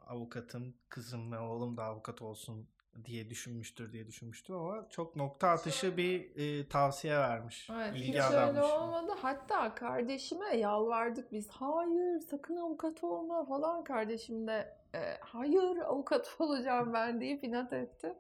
[0.08, 2.70] avukatım, kızım ve oğlum da avukat olsun
[3.06, 7.70] diye düşünmüştür diye düşünmüştüm ama çok nokta atışı bir e, tavsiye vermiş.
[7.74, 8.72] Evet, hiç İlgi öyle adammış.
[8.72, 9.12] olmadı.
[9.22, 11.50] Hatta kardeşime yalvardık biz.
[11.50, 13.84] Hayır sakın avukat olma falan.
[13.84, 18.14] Kardeşim de e, hayır avukat olacağım ben deyip inat etti.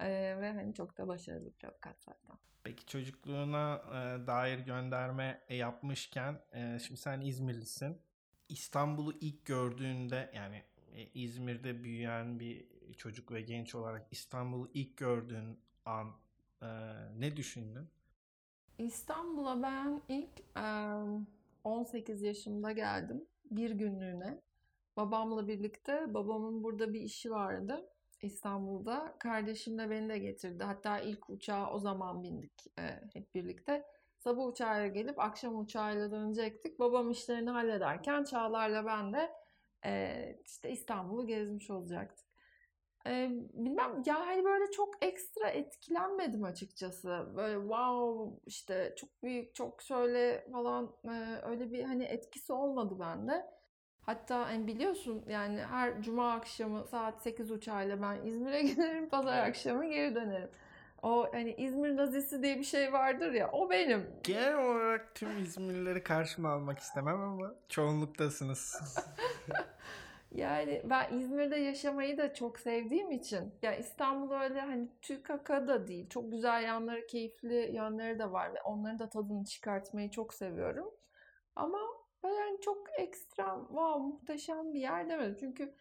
[0.00, 0.08] E,
[0.40, 2.36] ve hani çok da başarılı bir avukat zaten.
[2.64, 7.98] Peki çocukluğuna e, dair gönderme yapmışken e, şimdi sen İzmirlisin.
[8.48, 15.60] İstanbul'u ilk gördüğünde yani e, İzmir'de büyüyen bir çocuk ve genç olarak İstanbul'u ilk gördüğün
[15.84, 16.12] an
[16.62, 16.68] e,
[17.18, 17.88] ne düşündün?
[18.78, 20.66] İstanbul'a ben ilk e,
[21.64, 23.24] 18 yaşımda geldim.
[23.50, 24.42] Bir günlüğüne.
[24.96, 26.14] Babamla birlikte.
[26.14, 27.88] Babamın burada bir işi vardı.
[28.22, 29.16] İstanbul'da.
[29.18, 30.64] Kardeşim de beni de getirdi.
[30.64, 33.84] Hatta ilk uçağa o zaman bindik e, hep birlikte.
[34.18, 36.78] Sabah uçağıyla gelip akşam uçağıyla dönecektik.
[36.78, 39.32] Babam işlerini hallederken Çağlar'la ben de
[39.84, 42.31] e, işte İstanbul'u gezmiş olacaktık.
[43.06, 47.26] E, bilmem ya hani böyle çok ekstra etkilenmedim açıkçası.
[47.36, 53.46] Böyle wow işte çok büyük çok şöyle falan e, öyle bir hani etkisi olmadı bende.
[54.00, 59.86] Hatta hani biliyorsun yani her cuma akşamı saat 8 uçağıyla ben İzmir'e giderim, pazar akşamı
[59.86, 60.50] geri dönerim.
[61.02, 64.06] O hani İzmir nazisi diye bir şey vardır ya o benim.
[64.22, 68.76] Genel olarak tüm İzmirlileri karşıma almak istemem ama çoğunluktasınız.
[70.34, 76.08] Yani ben İzmir'de yaşamayı da çok sevdiğim için ya İstanbul öyle hani TÜKAK'a da değil.
[76.08, 80.90] Çok güzel yanları, keyifli yönleri de var ve onların da tadını çıkartmayı çok seviyorum.
[81.56, 81.78] Ama
[82.24, 85.36] böyle hani çok ekstrem, wow, muhteşem bir yer demedim.
[85.40, 85.74] Çünkü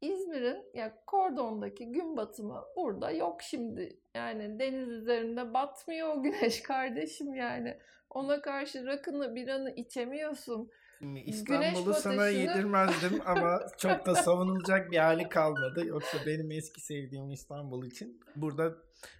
[0.00, 4.00] İzmir'in ya kordondaki gün batımı burada yok şimdi.
[4.14, 7.78] Yani deniz üzerinde batmıyor güneş kardeşim yani.
[8.10, 10.70] Ona karşı rakını biranı içemiyorsun.
[10.98, 15.86] Şimdi İstanbul'u sana batışını- yedirmezdim ama çok da savunulacak bir hali kalmadı.
[15.86, 18.74] Yoksa benim eski sevdiğim İstanbul için burada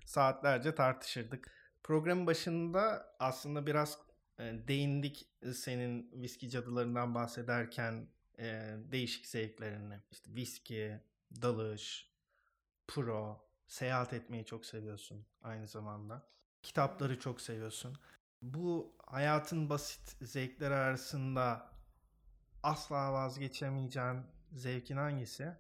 [0.07, 1.53] saatlerce tartışırdık.
[1.83, 3.99] Programın başında aslında biraz
[4.39, 10.03] e, değindik senin viski cadılarından bahsederken e, değişik zevklerine.
[10.11, 11.01] İşte viski,
[11.43, 12.13] dalış,
[12.89, 16.29] pro, seyahat etmeyi çok seviyorsun aynı zamanda.
[16.63, 17.97] Kitapları çok seviyorsun.
[18.43, 21.71] Bu hayatın basit zevkleri arasında
[22.63, 24.23] asla vazgeçemeyeceğin
[24.53, 25.53] zevkin hangisi?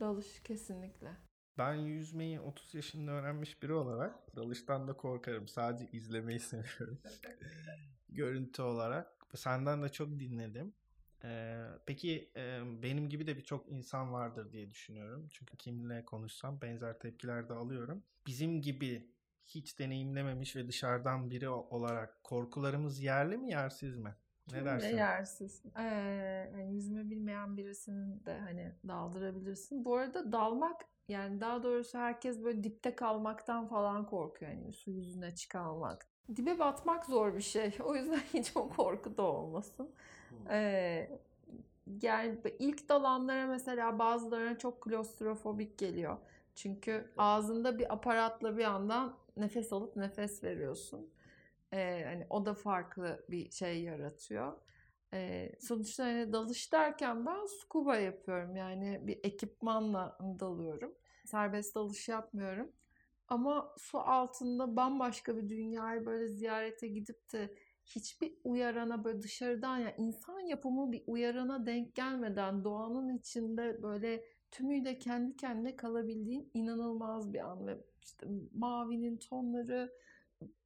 [0.00, 1.16] Dalış kesinlikle.
[1.58, 5.48] Ben yüzmeyi 30 yaşında öğrenmiş biri olarak dalıştan da korkarım.
[5.48, 6.98] Sadece izlemeyi seviyorum.
[8.08, 9.26] Görüntü olarak.
[9.34, 10.74] Senden de çok dinledim.
[11.24, 15.28] Ee, peki e, benim gibi de birçok insan vardır diye düşünüyorum.
[15.32, 18.04] Çünkü kiminle konuşsam benzer tepkiler de alıyorum.
[18.26, 19.13] Bizim gibi
[19.46, 24.14] hiç deneyimlememiş ve dışarıdan biri olarak korkularımız yerli mi yersiz mi?
[24.52, 24.96] Ne dersin?
[24.96, 25.62] yersiz.
[25.78, 25.82] Ee,
[26.52, 29.84] yani yüzme bilmeyen birisini de hani daldırabilirsin.
[29.84, 34.52] Bu arada dalmak yani daha doğrusu herkes böyle dipte kalmaktan falan korkuyor.
[34.52, 36.06] Yani su yüzüne çıkarmak.
[36.36, 37.76] Dibe batmak zor bir şey.
[37.84, 39.90] O yüzden hiç o korku da olmasın.
[40.50, 41.10] Ee,
[42.02, 46.16] yani ilk dalanlara mesela bazılarına çok klostrofobik geliyor.
[46.54, 51.10] Çünkü ağzında bir aparatla bir yandan nefes alıp nefes veriyorsun.
[51.72, 54.60] Ee, hani o da farklı bir şey yaratıyor.
[55.14, 58.56] Ee, sonuçta hani dalış derken ben scuba yapıyorum.
[58.56, 60.94] Yani bir ekipmanla dalıyorum.
[61.24, 62.72] Serbest dalış yapmıyorum.
[63.28, 69.96] Ama su altında bambaşka bir dünyayı böyle ziyarete gidip de hiçbir uyarana böyle dışarıdan ya
[69.96, 77.50] insan yapımı bir uyarana denk gelmeden doğanın içinde böyle tümüyle kendi kendine kalabildiğin inanılmaz bir
[77.50, 79.92] an ve işte mavinin tonları,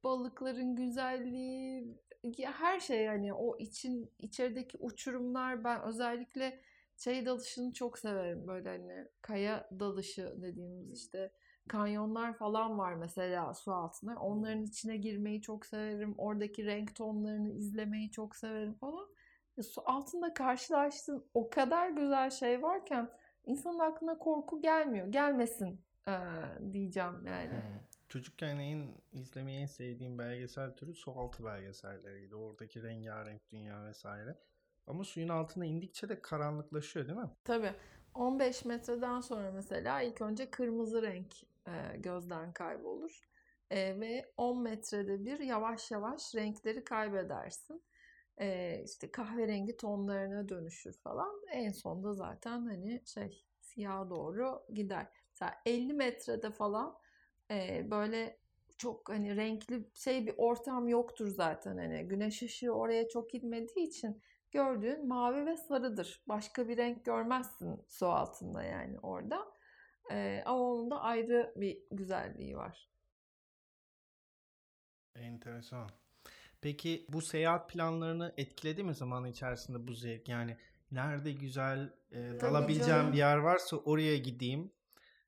[0.03, 1.97] balıkların güzelliği,
[2.41, 6.61] her şey yani o için içerideki uçurumlar ben özellikle
[6.97, 11.31] şey dalışını çok severim böyle hani kaya dalışı dediğimiz işte
[11.69, 14.15] kanyonlar falan var mesela su altında.
[14.19, 16.15] Onların içine girmeyi çok severim.
[16.17, 19.07] Oradaki renk tonlarını izlemeyi çok severim falan.
[19.57, 23.09] Ya su altında karşılaştığın o kadar güzel şey varken
[23.45, 25.07] insanın aklına korku gelmiyor.
[25.07, 27.49] Gelmesin eee, diyeceğim yani.
[27.51, 27.79] Hmm.
[28.09, 32.35] Çocukken en izlemeyi en sevdiğim belgesel türü sualtı belgeselleriydi.
[32.35, 34.37] Oradaki rengarenk dünya vesaire.
[34.87, 37.29] Ama suyun altına indikçe de karanlıklaşıyor değil mi?
[37.43, 37.73] Tabii.
[38.13, 41.35] 15 metreden sonra mesela ilk önce kırmızı renk
[41.67, 43.21] e, gözden kaybolur.
[43.71, 47.83] E, ve 10 metrede bir yavaş yavaş renkleri kaybedersin.
[48.41, 51.41] E, işte kahverengi tonlarına dönüşür falan.
[51.51, 55.07] En sonunda zaten hani şey siyaha doğru gider.
[55.41, 56.97] Mesela 50 metrede falan
[57.51, 58.39] e, böyle
[58.77, 64.21] çok hani renkli şey bir ortam yoktur zaten hani güneş ışığı oraya çok gitmediği için
[64.51, 66.23] gördüğün mavi ve sarıdır.
[66.27, 69.51] Başka bir renk görmezsin su altında yani orada.
[70.11, 72.89] Ee, ama onun da ayrı bir güzelliği var.
[75.15, 75.89] Enteresan.
[76.61, 80.29] Peki bu seyahat planlarını etkiledi mi zaman içerisinde bu zevk?
[80.29, 80.57] Yani
[80.91, 84.71] nerede güzel e, dalabileceğim bir yer varsa oraya gideyim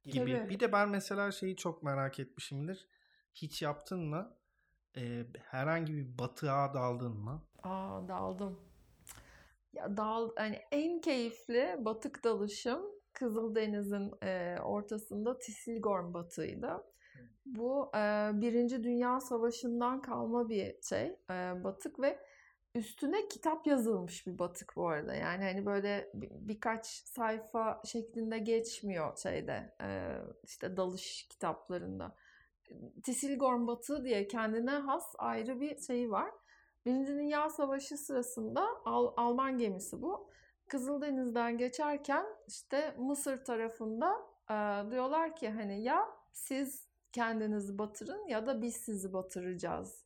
[0.06, 0.38] gibi.
[0.38, 0.50] Tabii.
[0.50, 2.88] Bir de ben mesela şeyi çok merak etmişimdir.
[3.34, 4.38] Hiç yaptın mı?
[4.98, 7.42] E, herhangi bir batığa daldın mı?
[7.64, 8.60] Aa daldım.
[9.74, 12.82] Ya dal hani en keyifli batık dalışım
[13.14, 16.84] Kızıldeniz'in e, ortasında Tisilgorm batığıydı.
[17.46, 22.20] Bu e, Birinci Dünya Savaşı'ndan kalma bir şey e, batık ve
[22.76, 25.16] üstüne kitap yazılmış bir batık bu arada.
[25.16, 29.76] Yani hani böyle bir- birkaç sayfa şeklinde geçmiyor şeyde
[30.44, 32.16] işte dalış kitaplarında.
[33.04, 36.32] Tisilgorm batığı diye kendine has ayrı bir şeyi var.
[36.86, 40.30] Birinci Dünya Savaşı sırasında Al- Alman gemisi bu.
[40.68, 44.18] Kızıldeniz'den geçerken işte Mısır tarafında
[44.50, 44.54] e,
[44.92, 50.06] diyorlar ki hani ya siz kendinizi batırın ya da biz sizi batıracağız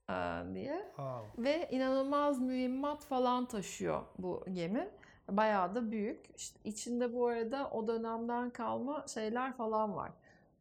[0.54, 0.84] diye.
[0.88, 1.44] Wow.
[1.44, 4.90] Ve inanılmaz mühimmat falan taşıyor bu gemi.
[5.30, 6.26] Bayağı da büyük.
[6.36, 10.12] İşte içinde bu arada o dönemden kalma şeyler falan var.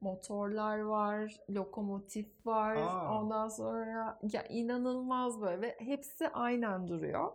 [0.00, 2.76] Motorlar var, lokomotif var.
[2.76, 3.20] Aa.
[3.20, 7.33] Ondan sonra ya inanılmaz böyle ve hepsi aynen duruyor.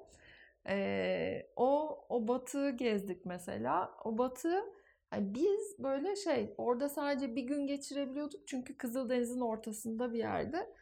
[0.68, 3.92] Ee, o o batığı gezdik mesela.
[4.04, 4.64] O batığı
[5.14, 10.76] yani biz böyle şey orada sadece bir gün geçirebiliyorduk çünkü Kızıldeniz'in ortasında bir yerde.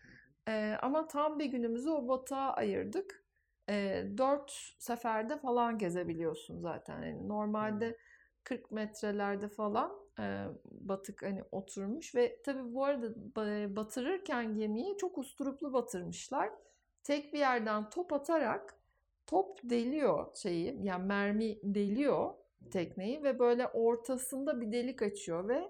[0.48, 3.24] Ee, ama tam bir günümüzü o batığa ayırdık.
[3.70, 7.02] Ee, dört seferde falan gezebiliyorsun zaten.
[7.04, 7.98] Yani normalde
[8.44, 15.18] 40 metrelerde falan e, batık hani oturmuş ve tabii bu arada ba- batırırken gemiyi çok
[15.18, 16.50] usturuplu batırmışlar.
[17.04, 18.78] Tek bir yerden top atarak
[19.28, 22.34] top deliyor şeyi yani mermi deliyor
[22.72, 25.70] tekneyi ve böyle ortasında bir delik açıyor ve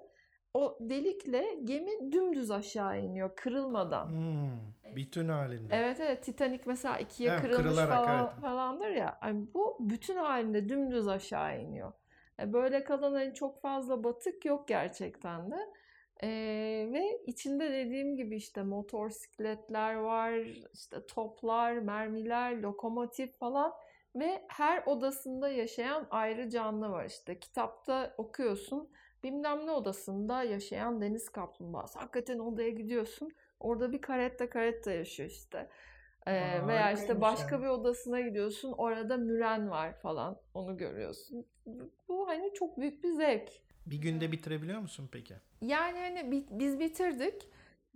[0.53, 4.05] o delikle gemi dümdüz aşağı iniyor kırılmadan.
[4.09, 5.75] Hmm, bütün halinde.
[5.75, 8.41] Evet evet Titanic mesela ikiye Evet, kırılmış falan evet.
[8.41, 9.19] falandır ya.
[9.23, 11.93] Yani bu bütün halinde dümdüz aşağı iniyor.
[12.39, 15.57] E, Böyle kalan hani çok fazla batık yok gerçekten de.
[16.23, 16.29] E,
[16.93, 20.33] ve içinde dediğim gibi işte motosikletler var,
[20.73, 23.73] işte toplar, mermiler, lokomotif falan
[24.19, 27.39] ve her odasında yaşayan ayrı canlı var işte.
[27.39, 28.89] Kitapta okuyorsun
[29.23, 31.99] bilmem ne odasında yaşayan deniz kaplumbağası.
[31.99, 33.31] Hakikaten odaya gidiyorsun.
[33.59, 35.69] Orada bir karetta karetta yaşıyor işte.
[36.27, 37.61] Ee, Aa, veya işte başka ya.
[37.61, 38.73] bir odasına gidiyorsun.
[38.77, 40.39] Orada müren var falan.
[40.53, 41.45] Onu görüyorsun.
[42.07, 43.49] Bu hani çok büyük bir zevk.
[43.85, 45.33] Bir günde bitirebiliyor musun peki?
[45.61, 47.47] Yani hani bi- biz bitirdik.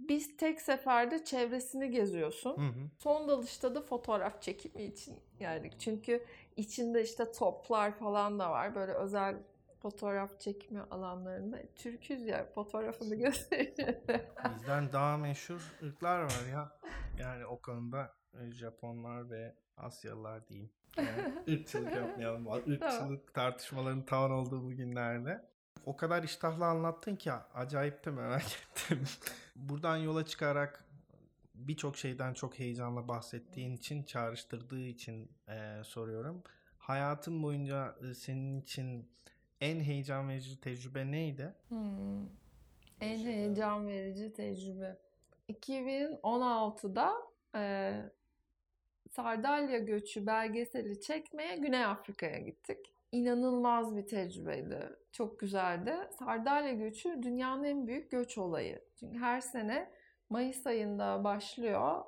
[0.10, 2.58] Biz tek seferde çevresini geziyorsun.
[2.58, 2.90] Hı hı.
[2.98, 5.74] Son dalışta da fotoğraf çekimi için geldik.
[5.80, 6.26] Çünkü
[6.58, 8.76] içinde işte toplar falan da var.
[8.76, 9.36] Böyle özel
[9.82, 11.58] fotoğraf çekimi alanlarında.
[11.76, 13.94] Türküz ya fotoğrafını gösteriyor.
[14.56, 16.72] Bizden daha meşhur ırklar var ya.
[17.20, 20.72] Yani o konuda e, Japonlar ve Asyalılar diyeyim.
[20.98, 22.48] Yani ırkçılık yapmayalım.
[22.66, 25.51] Irkçılık tartışmaların tavan olduğu bu günlerde.
[25.86, 29.04] O kadar iştahlı anlattın ki acayip de merak ettim.
[29.56, 30.86] Buradan yola çıkarak
[31.56, 36.44] birçok şeyden çok heyecanla bahsettiğin için, çağrıştırdığı için e, soruyorum.
[36.78, 39.10] Hayatın boyunca e, senin için
[39.62, 41.54] en heyecan verici tecrübe neydi?
[41.70, 42.26] Hmm.
[43.02, 44.98] En heyecan verici tecrübe.
[45.50, 47.14] 2016'da
[47.56, 47.94] e,
[49.12, 52.94] Sardalya göçü belgeseli çekmeye Güney Afrika'ya gittik.
[53.12, 54.96] İnanılmaz bir tecrübeydi.
[55.12, 55.96] Çok güzeldi.
[56.20, 58.86] Sardalya göçü dünyanın en büyük göç olayı.
[59.00, 59.92] Çünkü her sene
[60.30, 62.04] Mayıs ayında başlıyor.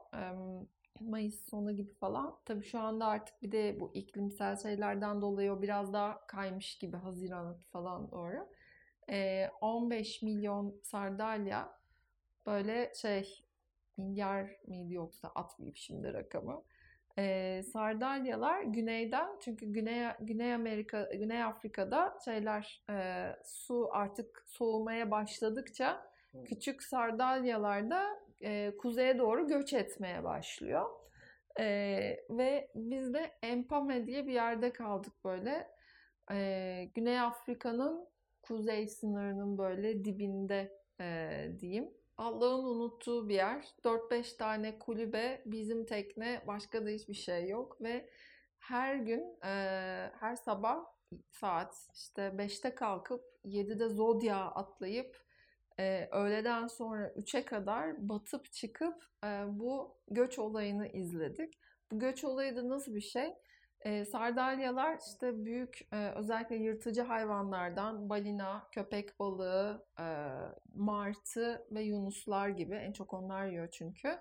[1.00, 2.39] Mayıs sonu gibi falan.
[2.46, 6.98] Tabii şu anda artık bir de bu iklimsel şeylerden dolayı o biraz daha kaymış gibi
[6.98, 8.50] Haziran falan doğru.
[9.10, 11.80] Ee, 15 milyon sardalya
[12.46, 13.46] böyle şey
[13.98, 16.63] milyar mıydı yoksa atmayayım şimdi rakamı.
[17.17, 26.13] Ee, sardalyalar güneyden çünkü Güney Güney Amerika Güney Afrika'da şeyler e, su artık soğumaya başladıkça
[26.45, 28.04] küçük sardalyalar da
[28.41, 30.89] e, kuzeye doğru göç etmeye başlıyor.
[31.60, 31.65] E,
[32.30, 35.67] ve biz de Empame diye bir yerde kaldık böyle.
[36.32, 38.08] E, Güney Afrika'nın
[38.41, 41.89] kuzey sınırının böyle dibinde e, diyeyim.
[42.17, 43.65] Allah'ın unuttuğu bir yer.
[43.84, 48.10] 4-5 tane kulübe, bizim tekne, başka da hiçbir şey yok ve
[48.60, 49.49] her gün, e,
[50.19, 50.86] her sabah
[51.32, 55.23] saat işte 5'te kalkıp 7'de Zodya atlayıp
[55.80, 61.54] e, öğleden sonra 3'e kadar batıp çıkıp e, bu göç olayını izledik.
[61.91, 63.34] Bu göç olayı da nasıl bir şey?
[63.86, 70.06] E, sardalyalar işte büyük e, özellikle yırtıcı hayvanlardan balina, köpek balığı, e,
[70.76, 74.19] martı ve yunuslar gibi en çok onlar yiyor çünkü.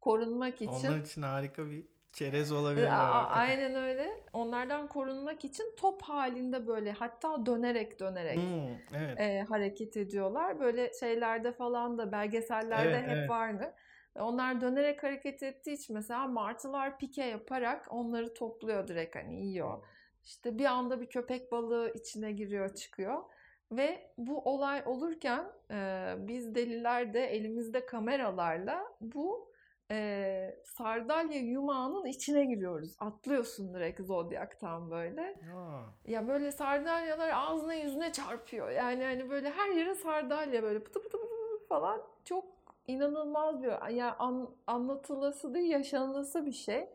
[0.00, 3.30] Korunmak için Onlar için harika bir çerez e, a- hakikaten.
[3.30, 4.24] aynen öyle.
[4.32, 9.18] Onlardan korunmak için top halinde böyle hatta dönerek dönerek Hmm, evet.
[9.18, 10.60] e, hareket ediyorlar.
[10.60, 13.28] Böyle şeylerde falan da belgesellerde Evet, hep evet.
[13.28, 13.74] vardı.
[14.14, 19.84] Onlar dönerek hareket ettiği için mesela martılar pike yaparak onları topluyor direkt hani yiyor.
[20.24, 23.22] İşte bir anda bir köpek balığı içine giriyor çıkıyor.
[23.72, 29.52] Ve bu olay olurken e, biz deliler de elimizde kameralarla bu
[29.90, 32.96] e, sardalya yumağının içine giriyoruz.
[32.98, 35.22] Atlıyorsun direkt zodyaktan böyle.
[35.56, 38.70] Aa, Ya böyle sardalyalar ağzına yüzüne çarpıyor.
[38.70, 42.02] Yani hani böyle her yere sardalya böyle pıtı pıtı pıtı pıtı falan.
[42.24, 42.57] Çok
[42.88, 46.88] inanılmaz bir ya an, anlatılası değil yaşanılası bir şey.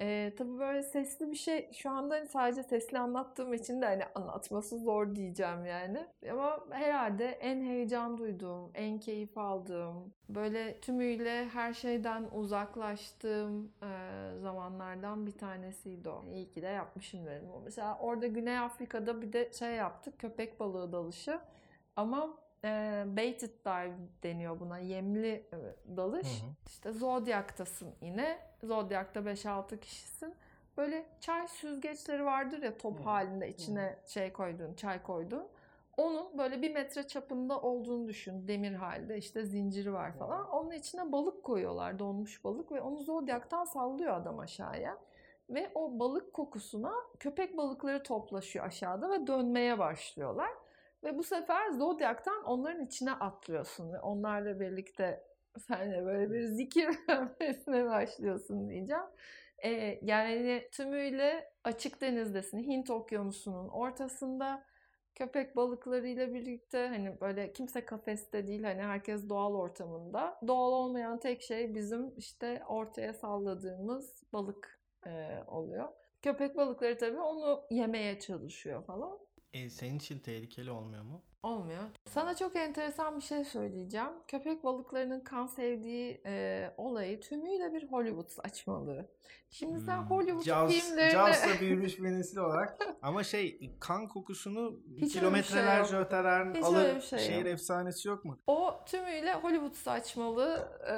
[0.00, 4.04] Ee, tabii böyle sesli bir şey şu anda hani sadece sesli anlattığım için de hani
[4.14, 6.06] anlatması zor diyeceğim yani.
[6.30, 13.88] Ama herhalde en heyecan duyduğum, en keyif aldığım, böyle tümüyle her şeyden uzaklaştığım e,
[14.40, 16.24] zamanlardan bir tanesiydi o.
[16.32, 17.48] İyi ki de yapmışım dedim.
[17.64, 21.40] Mesela orada Güney Afrika'da bir de şey yaptık, köpek balığı dalışı.
[21.96, 24.78] Ama e, baited dive deniyor buna.
[24.78, 26.42] Yemli e, dalış.
[26.42, 26.50] Hı hı.
[26.66, 28.38] İşte Zodiac'tasın yine.
[28.62, 30.34] Zodiac'ta 5-6 kişisin.
[30.76, 33.02] Böyle çay süzgeçleri vardır ya top Hı.
[33.02, 35.48] halinde içine şey koyduğun, çay koyduğun.
[35.96, 38.48] Onun böyle bir metre çapında olduğunu düşün.
[38.48, 40.48] Demir halde işte zinciri var falan.
[40.50, 41.98] Onun içine balık koyuyorlar.
[41.98, 44.98] Donmuş balık ve onu Zodiac'tan sallıyor adam aşağıya.
[45.50, 50.50] Ve o balık kokusuna köpek balıkları toplaşıyor aşağıda ve dönmeye başlıyorlar.
[51.04, 55.24] Ve bu sefer Zodiac'tan onların içine atlıyorsun ve onlarla birlikte
[55.68, 59.02] sen de böyle bir zikir vermesine başlıyorsun diyeceğim.
[59.64, 62.58] Ee, yani tümüyle açık denizdesin.
[62.58, 64.64] Hint okyanusunun ortasında
[65.14, 70.38] köpek balıklarıyla birlikte hani böyle kimse kafeste değil hani herkes doğal ortamında.
[70.46, 75.10] Doğal olmayan tek şey bizim işte ortaya salladığımız balık e,
[75.46, 75.88] oluyor.
[76.22, 79.18] Köpek balıkları tabii onu yemeye çalışıyor falan.
[79.54, 81.22] E, senin için tehlikeli olmuyor mu?
[81.42, 81.84] Olmuyor.
[82.14, 84.08] Sana çok enteresan bir şey söyleyeceğim.
[84.28, 89.06] Köpek balıklarının kan sevdiği e, olayı tümüyle bir Hollywood saçmalığı.
[89.50, 91.10] Şimdi sen Hmm, Hollywood Jaws- filmlerini...
[91.12, 92.78] Jaws'la büyümüş bir nesil olarak.
[93.02, 97.46] Ama şey kan kokusunu Hiç şey kilometrelerce öteden Hiç alır şey şehir yok.
[97.46, 98.38] efsanesi yok mu?
[98.46, 100.94] O tümüyle Hollywood saçmalığı e,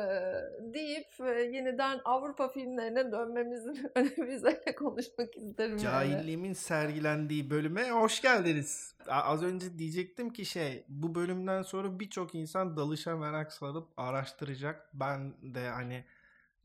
[0.75, 5.71] deyip e, yeniden Avrupa filmlerine dönmemizin önemi üzerine konuşmak isterim.
[5.71, 5.81] yani.
[5.83, 8.95] Cahilliğimin sergilendiği bölüme hoş geldiniz.
[9.09, 14.91] Az önce diyecektim ki şey bu bölümden sonra birçok insan dalışa merak salıp araştıracak.
[14.95, 16.05] Ben de hani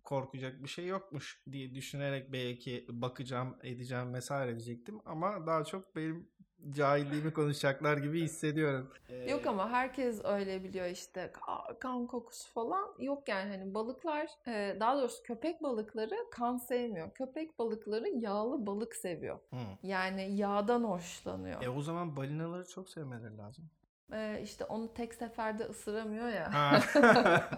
[0.04, 5.00] korkacak bir şey yokmuş diye düşünerek belki bakacağım edeceğim vesaire diyecektim.
[5.06, 6.28] Ama daha çok benim
[6.72, 8.90] cahilliğimi konuşacaklar gibi hissediyorum.
[9.30, 14.78] Yok ama herkes öyle biliyor işte Ka- kan kokusu falan yok yani hani balıklar e,
[14.80, 17.12] daha doğrusu köpek balıkları kan sevmiyor.
[17.14, 19.40] Köpek balıkları yağlı balık seviyor.
[19.50, 19.58] Hı.
[19.84, 21.64] Yani yağdan hoşlanıyor.
[21.64, 23.70] E o zaman balinaları çok sevmeleri lazım.
[24.14, 26.52] E, işte onu tek seferde ısıramıyor ya.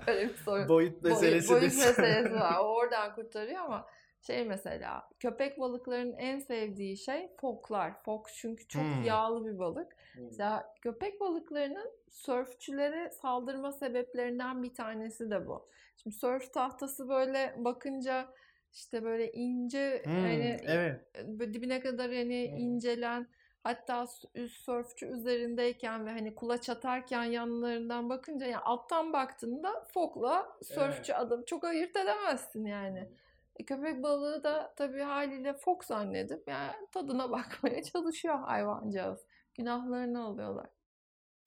[0.08, 0.70] Öyle bir sorun.
[0.70, 1.50] Boyut Boy- meselesi.
[1.50, 2.56] boyut de- meselesi var.
[2.60, 3.86] O oradan kurtarıyor ama
[4.22, 8.04] şey mesela köpek balıklarının en sevdiği şey foklar.
[8.04, 9.04] Fok çünkü çok Hmm.
[9.04, 9.96] yağlı bir balık.
[10.18, 15.70] Mesela köpek balıklarının sörfçülere saldırma sebeplerinden bir tanesi de bu.
[15.98, 18.28] Şimdi sörf tahtası böyle bakınca
[18.74, 21.02] işte böyle ince Hmm, hani evet.
[21.28, 22.60] böyle dibine kadar hani Evet.
[22.60, 23.28] incelen
[23.64, 24.06] hatta
[24.36, 31.44] üst sörfçü üzerindeyken ve hani kulaç atarken yanlarından bakınca yani alttan baktığında fokla sörfçü adam
[31.46, 33.10] çok ayırt edemezsin yani.
[33.56, 39.26] E, köpek balığı da tabii haliyle fok zannedip yani tadına bakmaya çalışıyor hayvancağız.
[39.56, 40.81] Günahlarını alıyorlar.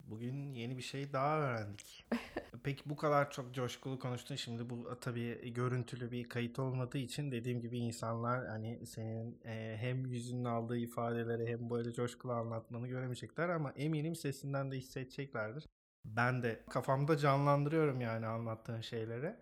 [0.06, 2.06] Bugün yeni bir şey daha öğrendik.
[2.62, 4.36] Peki bu kadar çok coşkulu konuştun.
[4.36, 10.06] Şimdi bu tabii görüntülü bir kayıt olmadığı için dediğim gibi insanlar hani senin e, hem
[10.06, 15.64] yüzünün aldığı ifadeleri hem böyle coşkulu anlatmanı göremeyecekler ama eminim sesinden de hissedeceklerdir.
[16.04, 19.36] Ben de kafamda canlandırıyorum yani anlattığın şeyleri.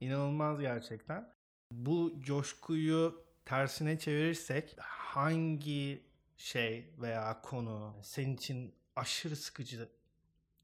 [0.00, 1.32] İnanılmaz gerçekten.
[1.72, 6.02] Bu coşkuyu tersine çevirirsek hangi
[6.36, 9.88] şey veya konu senin için aşırı sıkıcı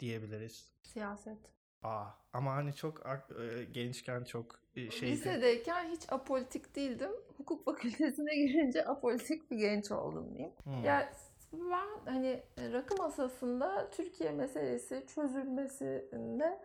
[0.00, 0.70] diyebiliriz.
[0.82, 1.38] Siyaset.
[1.82, 5.12] Aa, ama hani çok e, gençken çok e, şeydi.
[5.12, 7.10] Lisedeyken hiç apolitik değildim.
[7.36, 10.52] Hukuk fakültesine girince apolitik bir genç oldum diyeyim.
[10.64, 10.84] Hmm.
[10.84, 11.12] Ya
[11.52, 16.60] ben hani rakı masasında Türkiye meselesi çözülmesinde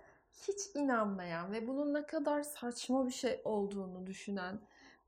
[0.47, 4.59] hiç inanmayan ve bunun ne kadar saçma bir şey olduğunu düşünen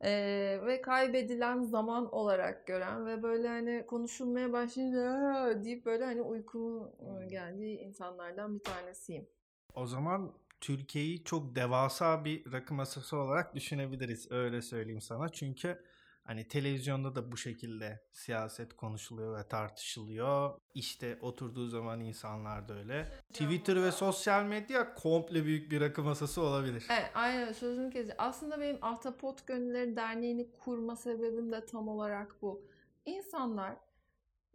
[0.03, 6.87] eee, ve kaybedilen zaman olarak gören ve böyle hani konuşulmaya başlayınca deyip böyle hani uykumun
[7.21, 9.27] e, geldiği insanlardan bir tanesiyim.
[9.75, 14.31] O zaman Türkiye'yi çok devasa bir rakı masası olarak düşünebiliriz.
[14.31, 15.29] Öyle söyleyeyim sana.
[15.29, 15.83] Çünkü
[16.31, 20.59] hani televizyonda da bu şekilde siyaset konuşuluyor ve tartışılıyor.
[20.73, 23.07] İşte oturduğu zaman insanlar da öyle.
[23.33, 26.87] Twitter ve sosyal medya komple büyük bir rakı masası olabilir.
[26.89, 28.15] Evet, aynen sözünü keseceğim.
[28.17, 32.65] Aslında benim Ahtapot Gönülleri Derneği'ni kurma sebebim de tam olarak bu.
[33.05, 33.75] İnsanlar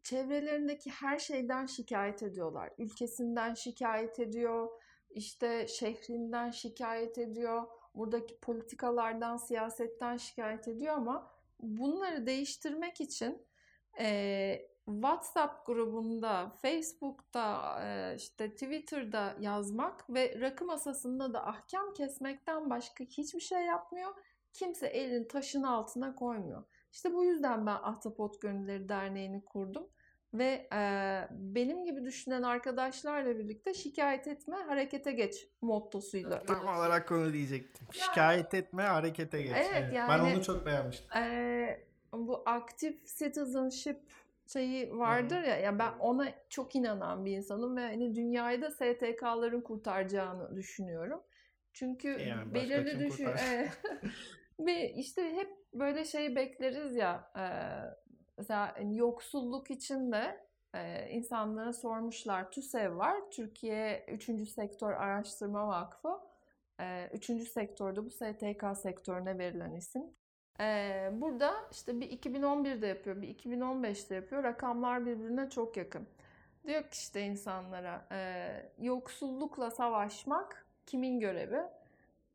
[0.03, 2.71] çevrelerindeki her şeyden şikayet ediyorlar.
[2.79, 4.69] Ülkesinden şikayet ediyor,
[5.11, 7.63] işte şehrinden şikayet ediyor,
[7.95, 13.47] buradaki politikalardan, siyasetten şikayet ediyor ama bunları değiştirmek için
[14.01, 23.05] eee, WhatsApp grubunda, Facebook'ta, eee, işte Twitter'da yazmak ve rakı masasında da ahkam kesmekten başka
[23.05, 24.15] hiçbir şey yapmıyor.
[24.53, 26.65] kimse elini taşın altına koymuyor.
[26.93, 29.89] İşte bu yüzden ben Ahtapot Gönülleri Derneği'ni kurdum.
[30.39, 30.81] Ve e,
[31.31, 36.43] benim gibi düşünen arkadaşlarla birlikte şikayet etme, harekete geç mottosuyla.
[36.43, 37.87] Tam olarak konu diyecektim.
[37.93, 39.53] Şikayet etme, harekete geç.
[39.57, 41.23] Evet, yani- Ben onu çok beğenmiştim.
[41.23, 44.01] E, bu active citizenship
[44.53, 49.61] şeyi vardır ya, ya ben ona çok inanan bir insanım ve hani dünyayı da STK'ların
[49.61, 51.23] kurtaracağını düşünüyorum.
[51.73, 53.69] Çünkü Yani başka belirli düşün e,
[54.59, 57.45] ve işte hep böyle şey bekleriz ya e,
[58.39, 62.51] mesela hani yoksulluk içinde e, insanlara sormuşlar.
[62.51, 63.31] TÜSEV var.
[63.31, 64.49] Türkiye 3.
[64.49, 66.21] Sektör Araştırma Vakfı.
[66.81, 67.49] E, 3.
[67.49, 70.03] sektörde bu STK sektörüne verilen isim.
[70.61, 74.45] Ee, burada işte bir 2011'de yapıyor, bir 2015'te yapıyor.
[74.45, 76.09] Rakamlar birbirine çok yakın.
[76.67, 81.63] Diyor ki işte insanlara e, yoksullukla savaşmak kimin görevi?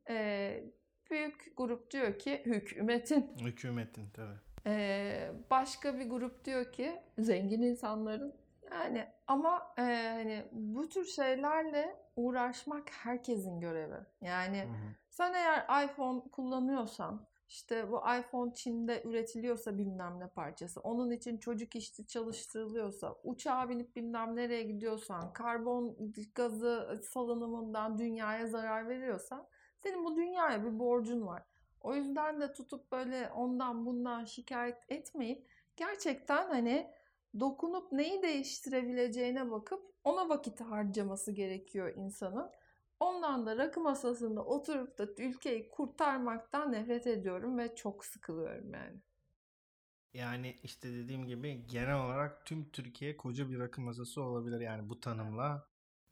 [0.09, 0.63] E,
[1.11, 3.31] büyük grup diyor ki hükümetin.
[3.41, 4.50] Hükümetin tabii.
[4.65, 8.33] E, başka bir grup diyor ki zengin insanların.
[8.71, 13.99] Yani ama e, hani bu tür şeylerle uğraşmak herkesin görevi.
[14.21, 14.95] Yani Hı hı.
[15.09, 21.75] sen eğer iPhone kullanıyorsan, işte bu iPhone Çin'de üretiliyorsa bilmem ne parçası, onun için çocuk
[21.75, 25.97] işçi çalıştırılıyorsa, uçağa binip bilmem nereye gidiyorsan, karbon
[26.35, 29.47] gazı salınımından dünyaya zarar veriyorsan,
[29.83, 31.43] senin bu dünyaya bir borcun var.
[31.81, 36.91] O yüzden de tutup böyle ondan bundan şikayet etmeyip gerçekten hani
[37.39, 42.51] dokunup neyi değiştirebileceğine bakıp ona vakit harcaması gerekiyor insanın.
[42.99, 49.01] Ondan da rakı masasında oturup da ülkeyi kurtarmaktan nefret ediyorum ve çok sıkılıyorum yani.
[50.13, 54.99] Yani işte dediğim gibi genel olarak tüm Türkiye koca bir rakı masası olabilir yani bu
[54.99, 55.70] tanımla.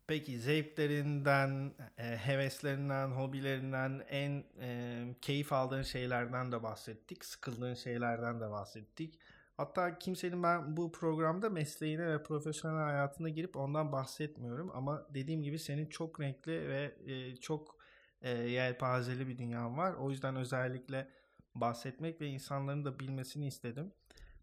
[0.10, 7.26] Peki zevklerinden, e, heveslerinden, hobilerinden, en e, keyif aldığın şeylerden de bahsettik.
[7.26, 9.20] Sıkıldığın şeylerden de bahsettik.
[9.58, 14.72] Hatta kimsenin ben bu programda mesleğine ve profesyonel hayatına girip ondan bahsetmiyorum.
[14.74, 17.78] Ama dediğim gibi senin çok renkli ve e, çok
[18.26, 19.94] yelpazeli bir dünyan var.
[19.94, 21.08] O yüzden özellikle
[21.56, 23.92] bahsetmek ve insanların da bilmesini istedim.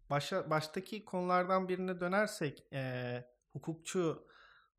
[0.09, 4.27] Başa, baştaki konulardan birine dönersek e, hukukçu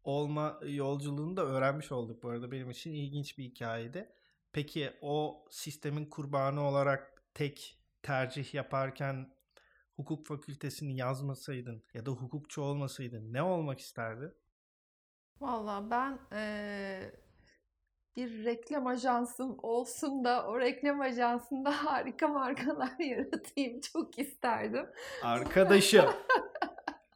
[0.05, 4.12] olma yolculuğunu da öğrenmiş olduk bu arada benim için ilginç bir hikayeydi.
[4.53, 9.34] Peki o sistemin kurbanı olarak tek tercih yaparken
[9.96, 14.34] hukuk fakültesini yazmasaydın ya da hukukçu olmasaydın ne olmak isterdin?
[15.40, 17.12] Valla ben eee,
[18.16, 24.86] bir reklam ajansım olsun da o reklam ajansında harika markalar yaratayım çok isterdim.
[25.22, 26.05] Arkadaşım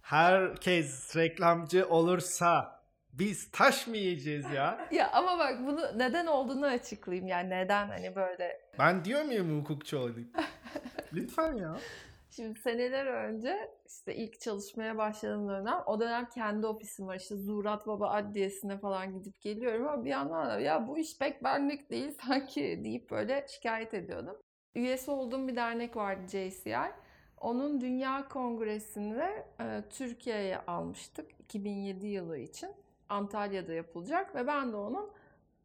[0.02, 2.82] herkes reklamcı olursa
[3.12, 4.88] biz taş mı yiyeceğiz ya?
[4.92, 7.28] Ya ama bak bunu neden olduğunu açıklayayım.
[7.28, 10.32] Yani neden hani böyle Ben diyor muyum hukukçu olayım?
[11.12, 11.76] Lütfen ya.
[12.30, 17.86] Şimdi seneler önce işte ilk çalışmaya başladığım dönem o dönem kendi ofisim var işte Zurat
[17.86, 22.10] Baba Adliyesi'ne falan gidip geliyorum ama bir yandan da ya bu iş pek benlik değil
[22.26, 24.36] sanki deyip böyle şikayet ediyordum.
[24.74, 26.76] Üyesi olduğum bir dernek vardı JCI.
[27.42, 32.70] Onun Dünya Kongresi'nde e, Türkiye'ye almıştık 2007 yılı için.
[33.08, 35.10] Antalya'da yapılacak ve ben de onun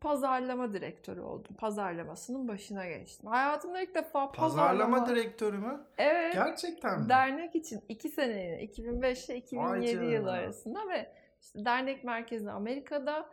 [0.01, 1.55] pazarlama direktörü oldum.
[1.55, 3.29] Pazarlamasının başına geçtim.
[3.29, 5.09] Hayatımda ilk defa Pazarlama pazarlama...
[5.09, 5.85] direktörü mü?
[5.97, 6.33] Evet.
[6.33, 7.09] Gerçekten mi?
[7.09, 10.11] Dernek için 2 seneliğine 2005 ile 2007 canına.
[10.11, 11.11] yılı arasında ve
[11.41, 13.29] işte dernek merkezi Amerika'da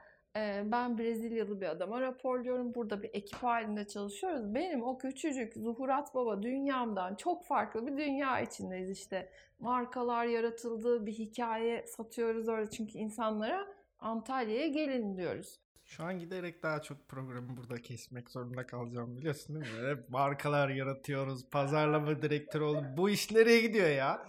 [0.64, 2.74] ben Brezilyalı bir adama raporluyorum.
[2.74, 4.54] Burada bir ekip halinde çalışıyoruz.
[4.54, 9.28] Benim o küçücük Zuhurat Baba dünyamdan çok farklı bir dünya içindeyiz işte.
[9.58, 13.66] Markalar yaratıldı, bir hikaye satıyoruz orada çünkü insanlara
[13.98, 15.60] Antalya'ya gelin diyoruz.
[15.84, 19.88] Şu an giderek daha çok programı burada kesmek zorunda kalacağım biliyorsun değil mi?
[19.88, 22.84] Hep markalar yaratıyoruz, pazarlama direktörü oldum.
[22.96, 24.26] Bu iş nereye gidiyor ya?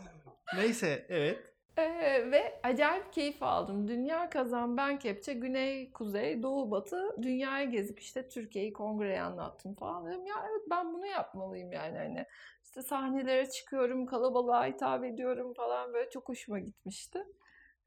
[0.56, 1.55] Neyse evet.
[1.78, 3.88] Ee, ve acayip keyif aldım.
[3.88, 10.06] Dünya kazan ben kepçe güney kuzey doğu batı dünyayı gezip işte Türkiye'yi kongreye anlattım falan
[10.08, 10.26] dedim.
[10.26, 12.26] Ya evet ben bunu yapmalıyım yani hani
[12.64, 17.24] işte sahnelere çıkıyorum kalabalığa hitap ediyorum falan böyle çok hoşuma gitmişti.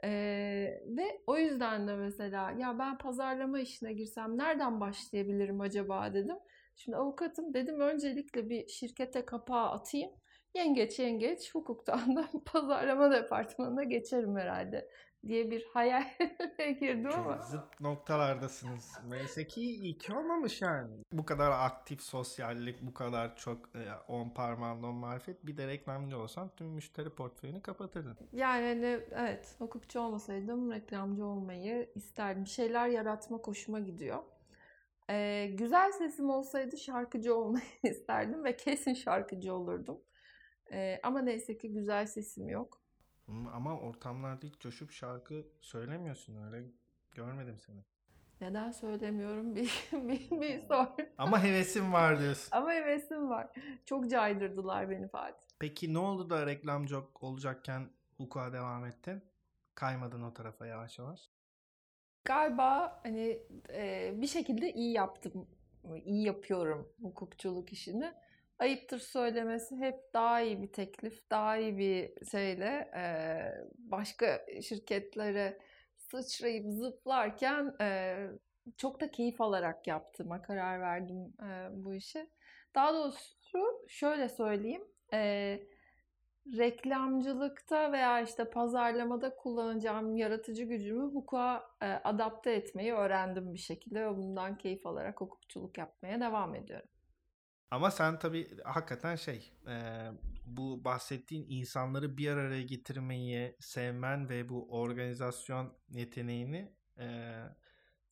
[0.04, 6.36] Ee, ve o yüzden de mesela ya ben pazarlama işine girsem nereden başlayabilirim acaba dedim.
[6.76, 10.10] Şimdi avukatım dedim öncelikle bir şirkete kapağı atayım.
[10.54, 14.88] Yengeç yengeç hukuktan da pazarlama departmanına geçerim herhalde
[15.26, 16.16] diye bir hayale
[16.80, 17.34] girdim ama.
[17.36, 18.98] Çok zıt noktalardasınız.
[19.10, 21.04] Mesleki iyi ki olmamış yani.
[21.12, 26.18] Bu kadar aktif sosyallik, bu kadar çok e, on parmağında on marifet bir de reklamcı
[26.18, 28.16] olsan tüm müşteri portföyünü kapatırdın.
[28.32, 32.44] Yani hani evet hukukçu olmasaydım reklamcı olmayı isterdim.
[32.44, 34.22] Bir şeyler yaratmak hoşuma gidiyor.
[35.10, 40.00] Ee, güzel sesim olsaydı şarkıcı olmayı isterdim ve kesin şarkıcı olurdum.
[40.72, 42.80] Ee, ama neyse ki güzel sesim yok.
[43.28, 46.66] Ama ortamlarda hiç coşup şarkı söylemiyorsun öyle
[47.12, 47.80] görmedim seni.
[48.40, 50.86] Neden söylemiyorum bir, bir, bir sor.
[51.18, 52.48] Ama hevesim var diyorsun.
[52.52, 53.48] Ama hevesim var.
[53.84, 55.46] Çok caydırdılar beni Fatih.
[55.58, 59.22] Peki ne oldu da reklamcı olacakken hukuka devam ettin?
[59.74, 61.30] Kaymadın o tarafa yavaş yavaş.
[62.24, 63.42] Galiba hani
[63.72, 65.48] e, bir şekilde iyi yaptım,
[66.04, 68.14] iyi yapıyorum hukukçuluk işini.
[68.58, 73.02] Ayıptır söylemesi hep daha iyi bir teklif, daha iyi bir şeyle e,
[73.78, 75.58] başka şirketlere
[75.96, 78.16] sıçrayıp zıplarken e,
[78.76, 82.30] çok da keyif alarak yaptığıma karar verdim e, bu işi.
[82.74, 85.60] Daha doğrusu şöyle söyleyeyim, e,
[86.56, 94.16] reklamcılıkta veya işte pazarlamada kullanacağım yaratıcı gücümü hukuka e, adapte etmeyi öğrendim bir şekilde ve
[94.16, 96.88] bundan keyif alarak hukukçuluk yapmaya devam ediyorum.
[97.70, 100.06] Ama sen tabii hakikaten şey e,
[100.46, 107.34] bu bahsettiğin insanları bir araya getirmeyi sevmen ve bu organizasyon yeteneğini e,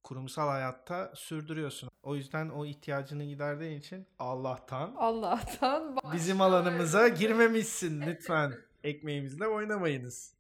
[0.03, 1.91] kurumsal hayatta sürdürüyorsun.
[2.03, 8.55] O yüzden o ihtiyacını giderdiğin için Allah'tan Allah'tan bizim alanımıza girmemişsin lütfen.
[8.85, 10.35] Ekmeğimizle oynamayınız.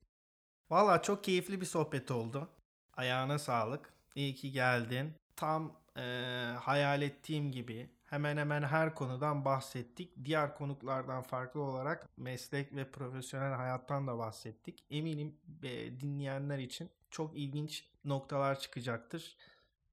[0.70, 2.48] Valla çok keyifli bir sohbet oldu.
[2.96, 3.92] Ayağına sağlık.
[4.14, 5.14] İyi ki geldin.
[5.36, 6.02] Tam e,
[6.60, 10.24] hayal ettiğim gibi hemen hemen her konudan bahsettik.
[10.24, 14.84] Diğer konuklardan farklı olarak meslek ve profesyonel hayattan da bahsettik.
[14.90, 19.36] Eminim e, dinleyenler için çok ilginç noktalar çıkacaktır.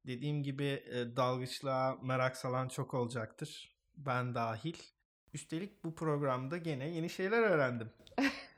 [0.07, 3.76] Dediğim gibi e, dalgıçlığa merak salan çok olacaktır.
[3.97, 4.78] Ben dahil.
[5.34, 7.89] Üstelik bu programda gene yeni şeyler öğrendim.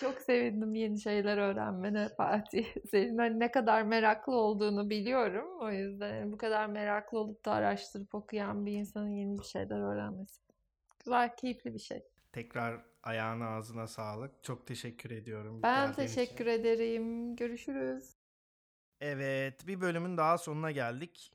[0.00, 2.66] Çok sevindim yeni şeyler öğrenmene Fatih.
[2.90, 5.60] Senin hani ne kadar meraklı olduğunu biliyorum.
[5.60, 10.40] O yüzden bu kadar meraklı olup da araştırıp okuyan bir insanın yeni bir şeyler öğrenmesi.
[11.04, 12.02] Güzel, keyifli bir şey.
[12.32, 14.44] Tekrar ayağına ağzına sağlık.
[14.44, 15.62] Çok teşekkür ediyorum.
[15.62, 16.60] Ben teşekkür için.
[16.60, 17.36] ederim.
[17.36, 18.14] Görüşürüz.
[19.00, 21.32] Evet, bir bölümün daha sonuna geldik.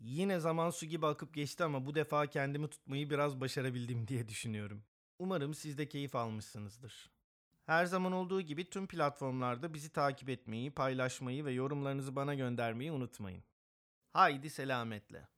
[0.00, 4.84] Yine zaman su gibi akıp geçti ama bu defa kendimi tutmayı biraz başarabildim diye düşünüyorum.
[5.18, 7.19] Umarım siz de keyif almışsınızdır.
[7.66, 13.44] Her zaman olduğu gibi tüm platformlarda bizi takip etmeyi, paylaşmayı ve yorumlarınızı bana göndermeyi unutmayın.
[14.12, 15.28] Haydi selametle.